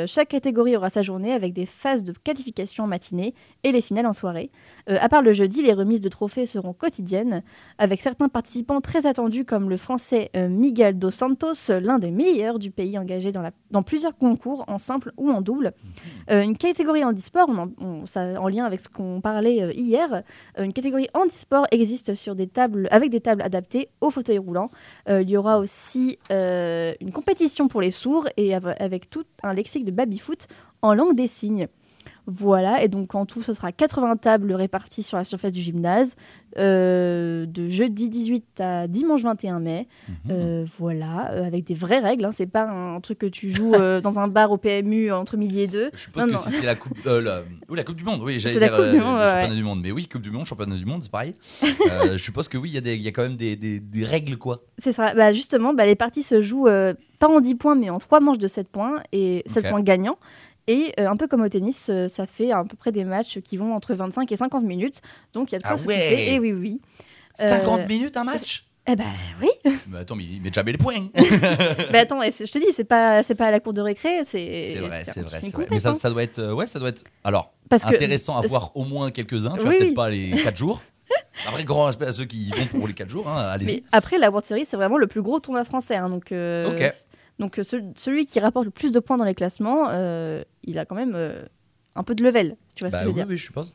[0.06, 3.34] Chaque catégorie aura sa journée avec des phases de qualification en matinée
[3.64, 4.50] et les finales en soirée.
[4.86, 7.42] À part le jeudi, les remises de trophées seront quotidiennes
[7.78, 11.25] avec certains participants très attendus comme le français Miguel dos Santos,
[11.70, 15.72] l'un des meilleurs du pays engagé dans, plusieurs concours en simple ou en double.
[16.30, 20.22] Euh, une catégorie handisport, on en, lien avec ce qu'on parlait euh, hier,
[20.58, 24.70] euh, une catégorie handisport existe sur des tables, avec des tables adaptées aux fauteuils roulants.
[25.08, 29.84] Il y aura aussi une compétition pour les sourds et av- avec tout un lexique
[29.84, 30.46] de baby-foot
[30.82, 31.68] en langue des signes.
[32.26, 36.16] Voilà, et donc en tout, ce sera 80 tables réparties sur la surface du gymnase,
[36.58, 39.86] euh, de jeudi 18 à dimanche 21 mai.
[40.28, 42.24] Euh, voilà, euh, avec des vraies règles.
[42.24, 45.60] Hein, c'est pas un truc que tu joues dans un bar au PMU entre midi
[45.60, 45.90] et deux.
[45.94, 48.58] Je suppose que si c'est la coupe, la, oui, la coupe du monde, oui, j'allais
[48.58, 50.76] la dire Coupe du Monde, ouais, championnat du monde, mais oui, coupe du monde, championnat
[50.76, 51.34] du monde, c'est pareil.
[51.62, 54.64] Je suppose que oui, il y a y quand même des, des, des règles quoi.
[54.78, 55.14] C'est ça.
[55.14, 56.68] Bah, justement, bah, les parties se jouent
[57.18, 59.70] pas en 10 points, mais en 3 manches de 7 points et 7 Ok.
[59.70, 60.18] points gagnants.
[60.68, 63.38] Et euh, un peu comme au tennis, euh, ça fait à peu près des matchs
[63.40, 65.00] qui vont entre 25 et 50 minutes.
[65.32, 65.94] Donc il y a de quoi Ah s'occuper.
[66.14, 66.80] ouais Et oui, oui.
[67.36, 68.64] 50 Euh, minutes un match?
[68.88, 69.04] Eh ben
[69.42, 69.48] oui.
[69.88, 71.08] Mais attends, mais il met jamais les points.
[71.92, 73.80] mais attends, et c'est- je te dis, c'est pas, c'est pas à la cour de
[73.80, 74.74] récé, c'est.
[74.74, 75.66] C'est vrai, c'est vrai, vrai.
[75.72, 77.02] Mais ça, ça doit être, ouais, ça doit être.
[77.24, 79.54] Alors, Parce que- intéressant à voir au moins quelques-uns.
[79.56, 79.94] Tu vois, Oui, peut-être oui.
[79.94, 80.80] pas les 4 jours.
[81.48, 83.28] Après, grand respect à ceux qui y vont pour les 4 jours.
[83.28, 83.56] Hein.
[83.62, 85.96] Mais après, la World Series, c'est vraiment le plus gros tournoi français.
[85.96, 86.70] hein, donc, euh.
[87.38, 90.78] Donc euh, ce- celui qui rapporte le plus de points dans les classements, euh, il
[90.78, 91.44] a quand même euh,
[91.94, 92.56] un peu de level.
[92.74, 93.72] Tu vois Bah ce que je oui, veux dire oui, je suppose.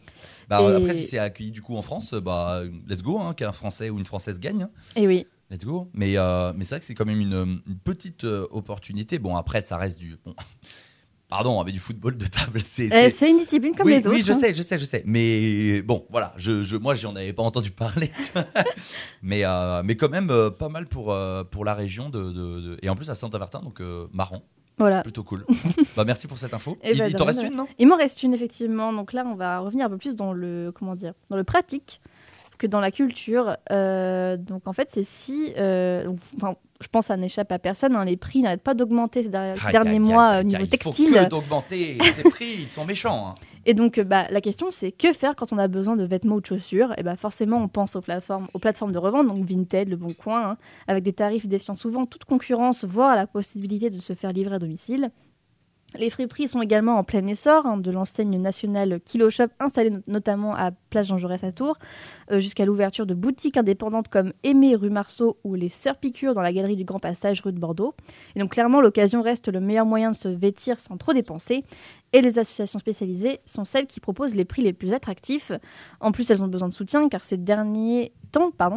[0.50, 3.52] Bah, Et- Après, si c'est accueilli du coup en France, bah let's go, hein, qu'un
[3.52, 4.64] Français ou une Française gagne.
[4.64, 4.70] hein.
[4.96, 5.26] Et oui.
[5.50, 5.90] Let's go.
[5.94, 9.20] Mais, euh, mais c'est vrai que c'est quand même une, une petite opportunité.
[9.20, 10.18] Bon, après, ça reste du.
[10.24, 10.34] bon,
[11.32, 12.94] Pardon, mais du football de table, c'est.
[12.94, 14.10] Euh, c'est une discipline comme oui, les autres.
[14.10, 14.38] Oui, je hein.
[14.38, 15.02] sais, je sais, je sais.
[15.06, 18.12] Mais bon, voilà, je, je, moi, j'en avais pas entendu parler.
[19.24, 21.16] mais, euh, mais quand même, euh, pas mal pour,
[21.50, 22.10] pour la région.
[22.10, 24.42] De, de- de- Et en plus, à Saint-Avertin, donc marrant.
[24.78, 25.04] Voilà.
[25.04, 25.46] Plutôt cool.
[25.96, 26.78] bah, merci pour cette info.
[26.84, 27.68] Eh il ben, il t'en reste une, non?
[27.80, 28.92] Il m'en reste une, effectivement.
[28.92, 32.02] Donc là, on va revenir un peu plus dans le, comment dire, dans le pratique
[32.58, 33.56] que dans la culture.
[33.70, 35.54] Donc en fait, c'est si.
[35.56, 37.96] enfin, je pense que ça n'échappe à personne.
[37.96, 40.70] hein, les prix n'arrêtent pas d'augmenter ces, der- ces derniers mois au niveau aïe, Il
[40.70, 41.08] textile.
[41.10, 43.28] faut que d'augmenter ces prix, ils sont méchants.
[43.30, 43.34] hein.
[43.68, 46.42] Et donc, bah, la question, c'est que faire quand on a besoin de vêtements ou
[46.42, 46.94] de chaussures?
[46.98, 50.12] Et bah, forcément, on pense aux plateformes, aux plateformes de revente, donc Vinted, Le Bon
[50.14, 50.58] Coin, hein,
[50.88, 54.60] avec des tarifs défiant souvent toute concurrence, voire la possibilité de se faire livrer à
[54.60, 55.12] domicile.
[56.00, 60.00] Les friperies sont également en plein essor, hein, de l'enseigne nationale Kilo Shop, installée no-
[60.08, 61.78] notamment à Place Jean Jaurès à Tours,
[62.32, 66.42] euh, jusqu'à l'ouverture de boutiques indépendantes comme Aimé rue Marceau ou les Sœurs Piqûres dans
[66.42, 67.94] la galerie du Grand Passage rue de Bordeaux.
[68.36, 71.66] Et donc clairement, l'occasion reste le meilleur moyen de se vêtir sans trop dépenser.
[72.14, 75.52] Et les associations spécialisées sont celles qui proposent les prix les plus attractifs.
[76.00, 78.14] En plus, elles ont besoin de soutien car ces derniers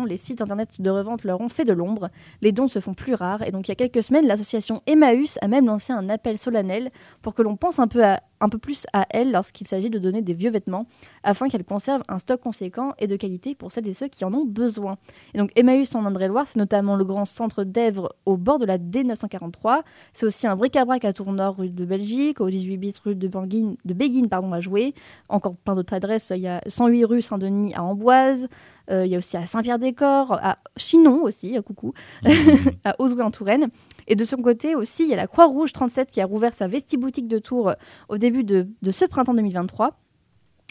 [0.06, 2.08] les sites internet de revente leur ont fait de l'ombre.
[2.42, 3.42] Les dons se font plus rares.
[3.42, 6.90] Et donc, il y a quelques semaines, l'association Emmaüs a même lancé un appel solennel
[7.22, 9.98] pour que l'on pense un peu, à- un peu plus à elle lorsqu'il s'agit de
[9.98, 10.86] donner des vieux vêtements
[11.22, 14.34] afin qu'elle conserve un stock conséquent et de qualité pour celles et ceux qui en
[14.34, 14.96] ont besoin.
[15.34, 18.76] Et donc, Emmaüs en Indre-et-Loire, c'est notamment le grand centre d'Èvres au bord de la
[18.78, 19.82] D943.
[20.12, 23.76] C'est aussi un bric-à-brac à Tournord, rue de Belgique, au 18 bis rue de, Banguine,
[23.84, 24.94] de Béguine pardon, à Jouer.
[25.28, 26.30] Encore plein d'autres adresses.
[26.34, 28.48] Il y a 108 rue Saint-Denis à Amboise.
[28.90, 31.94] Euh, il y a aussi à Saint-Pierre-des-Corps, à Chinon aussi, à coucou,
[32.84, 33.68] à Auzouer en Touraine.
[34.06, 36.66] Et de son côté aussi, il y a la Croix-Rouge 37 qui a rouvert sa
[36.66, 37.74] vestiboutique de Tours euh,
[38.08, 39.98] au début de, de ce printemps 2023.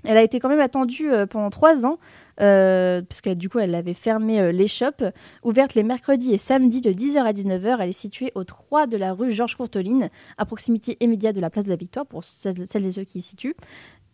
[0.04, 1.98] Elle a été quand même attendue euh, pendant trois ans,
[2.42, 5.04] euh, parce que du coup, elle avait fermé euh, les shops,
[5.44, 7.78] ouverte les mercredis et samedis de 10h à 19h.
[7.80, 11.50] Elle est située au 3 de la rue Georges Courteline, à proximité immédiate de la
[11.50, 13.56] place de la Victoire, pour celles celles et ceux qui y situent.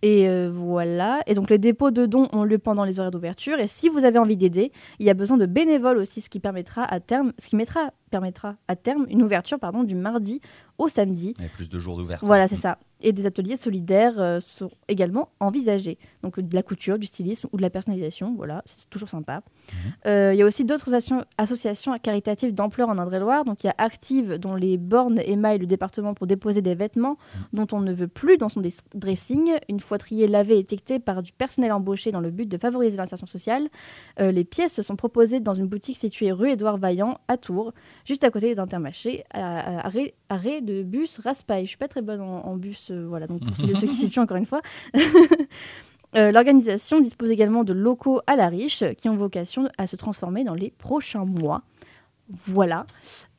[0.02, 1.22] Et euh, voilà.
[1.28, 3.60] Et donc les dépôts de dons ont lieu pendant les horaires d'ouverture.
[3.60, 6.40] Et si vous avez envie d'aider, il y a besoin de bénévoles aussi, ce qui
[6.40, 10.42] permettra à terme, ce qui mettra, permettra à terme une ouverture pardon, du mardi
[10.78, 11.34] au samedi.
[11.44, 12.26] A plus de jours d'ouverture.
[12.28, 12.78] Voilà, c'est ça.
[13.02, 15.98] Et des ateliers solidaires euh, sont également envisagés.
[16.24, 19.42] Donc de la couture, du stylisme ou de la personnalisation, voilà, c'est toujours sympa.
[20.06, 23.46] Euh, Il y a aussi d'autres asso- associations caritatives d'ampleur en Indre-et-Loire.
[23.46, 27.18] Donc il y a Active, dont les bornes émaillent le département pour déposer des vêtements
[27.54, 28.62] dont on ne veut plus dans son
[28.96, 29.52] dressing.
[29.70, 32.98] Une fois trié, lavé et étiqueté par du personnel embauché dans le but de favoriser
[32.98, 33.70] l'insertion sociale.
[34.20, 37.74] Euh, les pièces sont proposées dans une boutique située rue Édouard Vaillant à Tours,
[38.10, 41.64] juste à côté d'Intermarché, à, à- arrêt, arrêt de bus Raspail.
[41.64, 43.88] Je suis pas très bonne en, en bus, euh, voilà, donc pour ceux, qui se
[44.02, 44.62] situent encore une fois.
[46.16, 50.44] Euh, L'organisation dispose également de locaux à la riche qui ont vocation à se transformer
[50.44, 51.62] dans les prochains mois.
[52.30, 52.88] Voilà.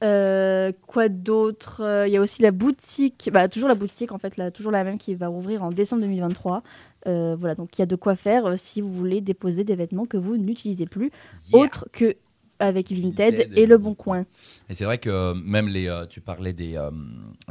[0.04, 2.04] Euh, quoi d'autre?
[2.06, 4.84] Il y a aussi la boutique, bah, toujours la boutique en fait, là, toujours la
[4.84, 6.62] même qui va ouvrir en décembre 2023.
[7.08, 10.06] Euh, voilà, donc il y a de quoi faire si vous voulez déposer des vêtements
[10.06, 11.10] que vous n'utilisez plus,
[11.52, 11.64] Yeah.
[11.64, 12.14] autre que
[12.60, 14.24] avec Vinted, Vinted et Le Bon Coin.
[14.68, 16.90] Et c'est vrai que euh, même les, euh, tu parlais des, euh,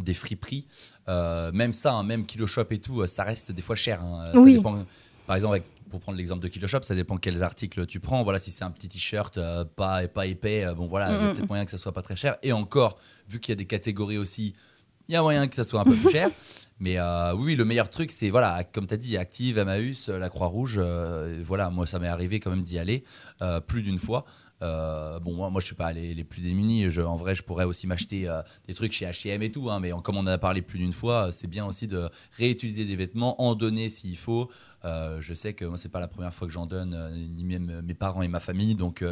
[0.02, 0.66] des friperies,
[1.08, 4.02] même ça, hein, même Kilo Shop et tout, ça reste des fois cher.
[4.04, 4.30] hein.
[4.34, 4.54] Ça Oui.
[4.54, 4.86] dépend,
[5.26, 8.22] par exemple, avec- pour prendre l'exemple de Kilo Shop, ça dépend quels articles tu prends.
[8.24, 11.16] Voilà, si c'est un petit t-shirt euh, pas, pas épais, euh, bon voilà, il y
[11.16, 11.34] a Mm, mm.
[11.34, 12.38] peut-être moyen que ça soit pas très cher.
[12.44, 12.98] Et encore,
[13.28, 14.54] vu qu'il y a des catégories aussi,
[15.08, 16.30] il y a moyen que ça soit un peu plus cher.
[16.80, 20.30] Mais euh, oui, le meilleur truc, c'est, voilà, comme tu as dit, Active, Emmaüs, la
[20.30, 20.80] Croix-Rouge.
[21.42, 23.04] voilà, moi, ça m'est arrivé quand même d'y aller
[23.68, 24.26] plus d'une fois.
[24.62, 26.90] Euh, bon, moi, moi, je suis pas les, plus démunis.
[26.90, 29.70] Je, en vrai, je pourrais aussi m'acheter euh, des trucs chez H&M et tout.
[29.70, 32.10] hein, mais comme on en a parlé plus d'une fois, euh, c'est bien aussi de
[32.38, 34.50] réutiliser des vêtements, en donner s'il faut.
[34.84, 36.98] Je sais que moi, c'est pas la première fois que j'en donne,
[37.36, 38.76] ni même mes parents et ma famille.
[38.76, 39.04] Donc,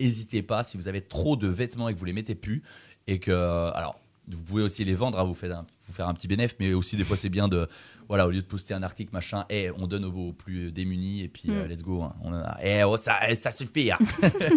[0.00, 0.64] n'hésitez pas.
[0.64, 2.62] Si vous avez trop de vêtements et que vous les mettez plus,
[3.06, 3.30] et que,
[3.74, 6.56] alors, vous pouvez aussi les vendre, hein, vous, faites un- vous faire un petit bénéfice,
[6.60, 7.68] mais aussi des fois c'est bien de,
[8.08, 11.22] voilà, au lieu de poster un article machin, et on donne aux, aux plus démunis
[11.22, 11.68] et puis euh, Mm.
[11.68, 12.02] let's go.
[12.02, 12.14] hein.
[12.22, 13.90] On a- eh, oh, ça, eh, ça suffit.
[13.90, 13.98] hein.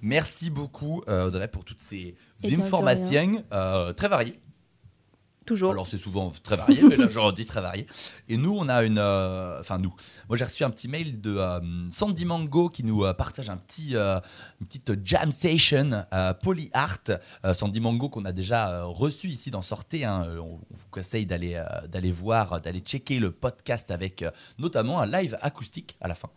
[0.00, 2.14] Merci beaucoup euh, Audrey pour toutes ces
[2.44, 4.38] Eh de informations euh, très variées.
[5.70, 7.86] Alors c'est souvent très varié, mais là j'aurais dit très varié.
[8.28, 9.94] Et nous on a une, euh, enfin nous,
[10.28, 13.56] moi j'ai reçu un petit mail de euh, Sandy Mango qui nous euh, partage un
[13.56, 16.04] petit, une petite jam session
[16.42, 16.98] poly art.
[17.44, 20.04] Euh, Sandy Mango qu'on a déjà reçu ici dans Sortez.
[20.04, 20.26] hein.
[20.38, 24.24] On, vous conseille d'aller d'aller voir, d'aller checker le podcast avec
[24.58, 26.28] notamment un live acoustique à la fin.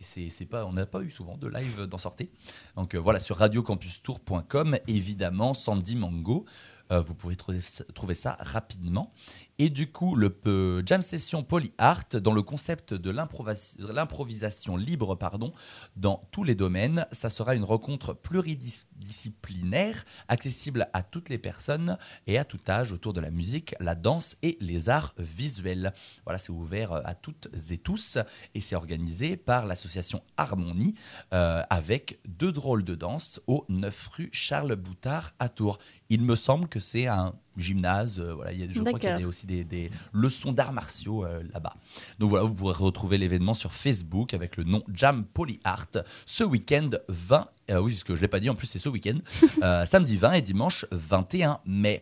[0.00, 2.30] Et c'est pas, on n'a pas eu souvent de live dans Sortez.
[2.76, 6.46] Donc voilà sur radiocampustour.com évidemment Sandy Mango.
[6.92, 9.12] Euh, vous pouvez trouver ça, trouver ça rapidement.
[9.58, 15.14] Et du coup, le euh, Jam Session Poly Art, dans le concept de l'improvisation libre
[15.16, 15.52] pardon,
[15.96, 22.38] dans tous les domaines, ça sera une rencontre pluridisciplinaire, accessible à toutes les personnes et
[22.38, 25.92] à tout âge autour de la musique, la danse et les arts visuels.
[26.24, 28.18] Voilà, c'est ouvert euh, à toutes et tous
[28.54, 30.94] et c'est organisé par l'association Harmonie
[31.32, 35.78] euh, avec deux drôles de danse au 9 rue Charles Boutard à Tours.
[36.08, 39.08] Il me semble que c'est un gymnase, euh, voilà, il y a, je crois qu'il
[39.08, 41.74] y a des- aussi des, des leçons d'arts martiaux euh, là-bas.
[42.18, 45.88] Donc voilà, vous pourrez retrouver l'événement sur Facebook avec le nom Jam Poly Art
[46.26, 48.88] ce week-end 20, euh, oui, ce que je l'ai pas dit, en plus c'est ce
[48.88, 49.18] week-end,
[49.62, 52.00] euh, samedi 20 et dimanche 21 mai.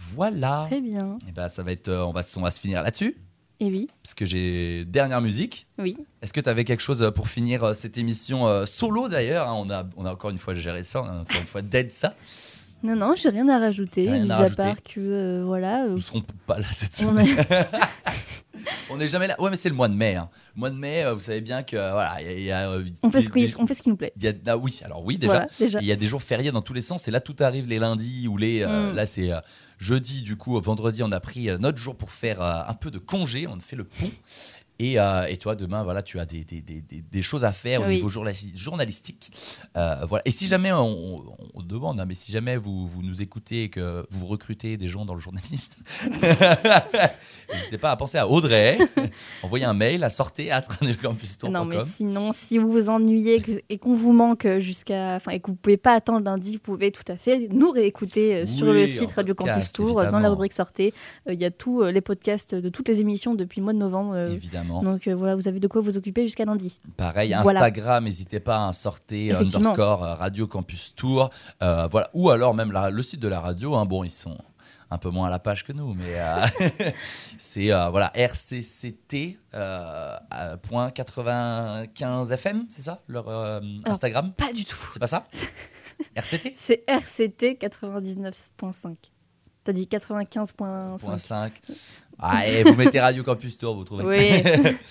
[0.00, 0.66] Voilà.
[0.68, 1.18] Très bien.
[1.28, 3.16] Et ben, ça va être, euh, on va, on va se finir là-dessus.
[3.60, 3.88] Et oui.
[4.04, 5.66] Parce que j'ai dernière musique.
[5.78, 5.96] Oui.
[6.22, 9.82] Est-ce que tu avais quelque chose pour finir cette émission solo d'ailleurs hein, on, a,
[9.96, 12.14] on a encore une fois géré ça, on a encore une fois dead ça.
[12.82, 14.04] Non, non, j'ai rien à rajouter.
[14.04, 15.84] T'as rien mis à à rajouter part que, euh, voilà.
[15.84, 17.26] euh, Nous serons pas là cette On semaine.
[18.90, 19.40] on n'est jamais là.
[19.40, 20.14] Ouais, mais c'est le mois de mai.
[20.16, 20.28] hein.
[20.54, 22.44] Le mois de mai, euh, vous savez bien que euh, voilà, il y a- il
[22.44, 24.12] y a, euh, on, fait ce qui, des- on fait ce qui nous plaît.
[24.16, 25.32] il y a, ah oui, alors oui déjà.
[25.32, 25.80] Voilà, déjà.
[25.80, 27.78] Il y a des jours fériés dans tous les sens et là tout arrive les
[27.78, 28.96] lundis ou les euh, Mm.
[28.96, 29.40] là c'est euh,
[29.78, 32.90] jeudi du coup vendredi on a pris euh, notre jour pour faire euh, un peu
[32.90, 34.10] de congé, on fait le pont.
[34.80, 37.52] Et, euh, et toi, demain, voilà, tu as des, des, des, des- des choses à
[37.52, 39.30] faire au niveau journali- journalistique.
[39.76, 40.22] Euh, voilà.
[40.24, 41.24] Et si jamais, on,
[41.54, 44.86] on- demande, hein, mais si jamais vous, vous nous écoutez et que vous recrutez des
[44.88, 45.72] gens dans le journalisme,
[47.52, 48.78] n'hésitez pas à penser à Audrey.
[49.42, 50.62] Envoyez un mail à sortez à
[51.50, 55.16] Non, mais sinon, si vous vous ennuyez et qu'on vous manque jusqu'à.
[55.16, 58.34] Enfin, et que vous pouvez pas attendre lundi, vous pouvez tout à fait nous réécouter
[58.36, 60.30] euh, sur le site Radio Campus Tour, euh, dans la évidemment.
[60.30, 60.94] rubrique Sortez.
[61.28, 63.72] Euh, Il y a tous euh, les podcasts de toutes les émissions depuis le mois
[63.72, 64.14] de novembre.
[64.14, 64.28] euh,
[64.82, 66.80] Donc euh, voilà, vous avez de quoi vous occuper jusqu'à lundi.
[66.96, 67.34] Pareil.
[67.34, 69.70] Instagram, n'hésitez pas à sortez Effectivement.
[69.70, 71.30] underscore euh, Radio Campus Tour.
[71.62, 72.08] Euh, voilà.
[72.14, 73.74] Ou alors même la- le site de la radio.
[73.74, 73.84] hein.
[73.86, 74.36] Bon, ils sont
[74.90, 76.46] un peu moins à la page que nous, mais euh,
[77.38, 84.32] c'est euh, voilà rcct euh, euh, point 95 FM, c'est ça leur euh, Alors, Instagram?
[84.32, 84.76] Pas du tout.
[84.90, 85.26] C'est pas ça?
[86.16, 88.94] RCT C'est RCT 99.5.
[89.64, 91.50] T'as dit 95.5.
[92.18, 92.36] Point 5.
[92.40, 94.42] Ah, et vous mettez Radio Campus Tour, vous trouvez Oui.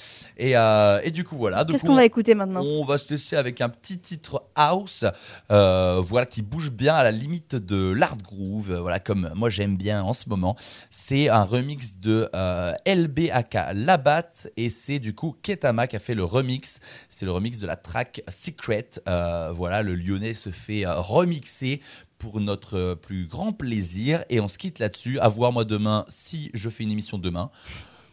[0.37, 1.65] et, euh, et du coup, voilà.
[1.65, 2.61] Qu'est-ce qu'on on- va écouter maintenant?
[2.63, 5.03] On va se laisser avec un petit titre house,
[5.51, 9.75] euh, voilà, qui bouge bien à la limite de l'art groove, voilà, comme moi j'aime
[9.77, 10.55] bien en ce moment.
[10.89, 16.15] C'est un remix de euh, LBAK Labat et c'est du coup Ketama qui a fait
[16.15, 16.79] le remix.
[17.09, 18.89] C'est le remix de la track Secret.
[19.07, 21.81] Euh, voilà, le Lyonnais se fait remixer
[22.17, 25.19] pour notre euh, plus grand plaisir et on se quitte là-dessus.
[25.19, 27.49] À voir moi demain si je fais une émission demain.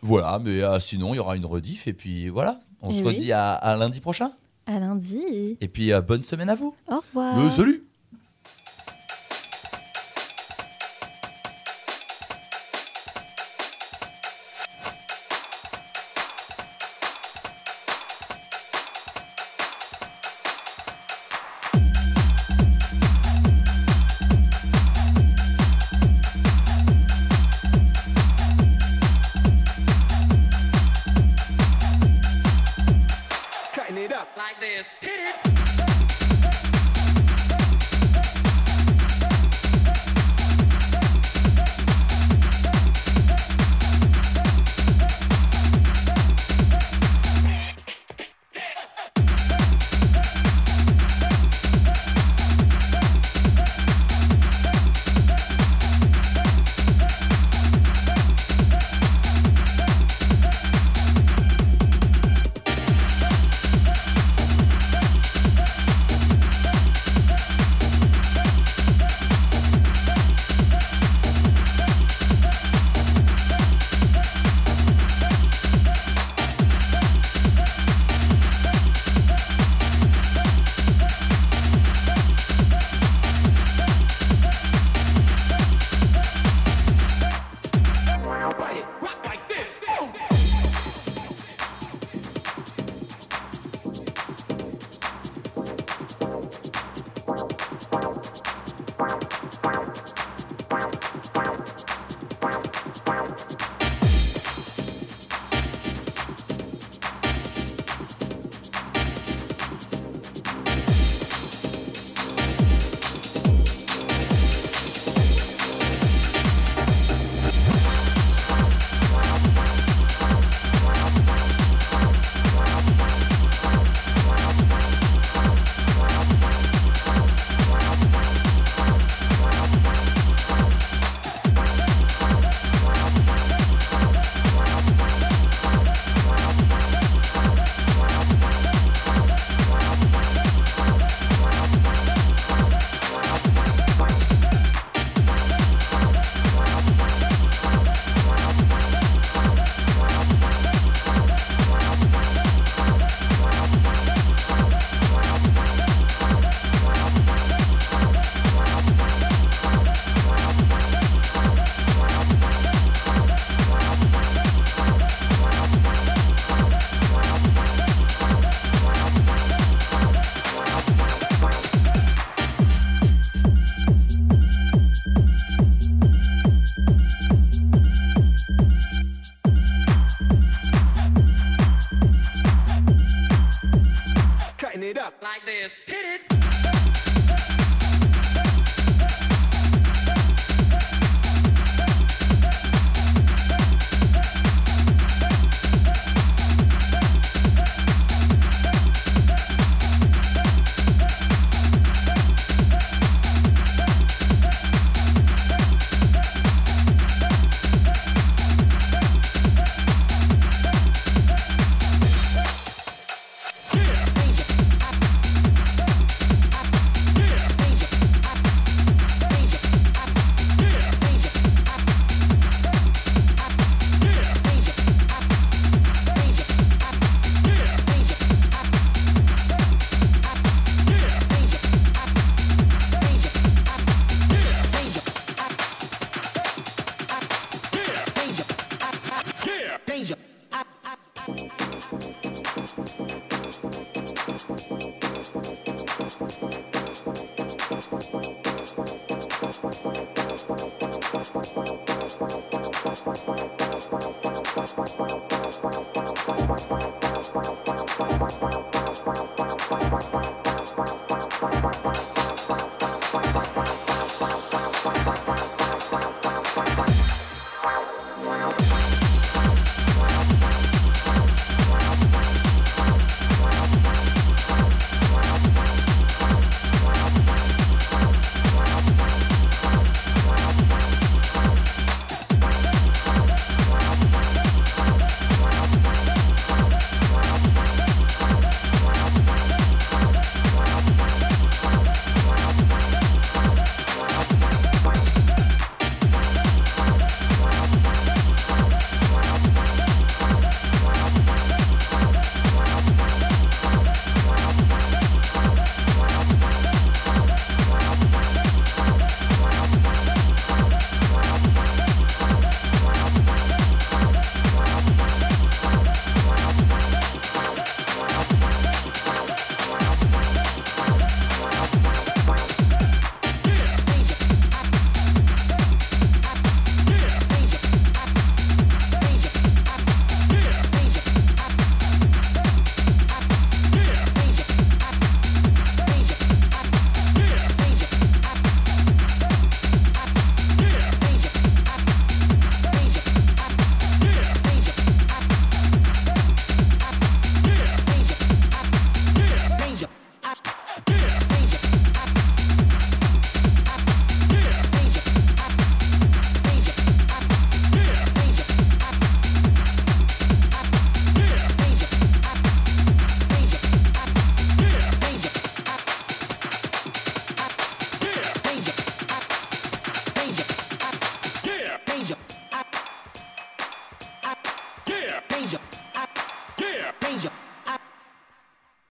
[0.03, 2.99] Voilà, mais euh, sinon il y aura une rediff et puis voilà, on Eh se
[3.03, 3.07] oui.
[3.09, 4.33] redit à, à lundi prochain.
[4.67, 5.57] À lundi.
[5.61, 6.75] Et puis euh, bonne semaine à vous.
[6.91, 7.39] Au revoir.
[7.39, 7.85] Euh, salut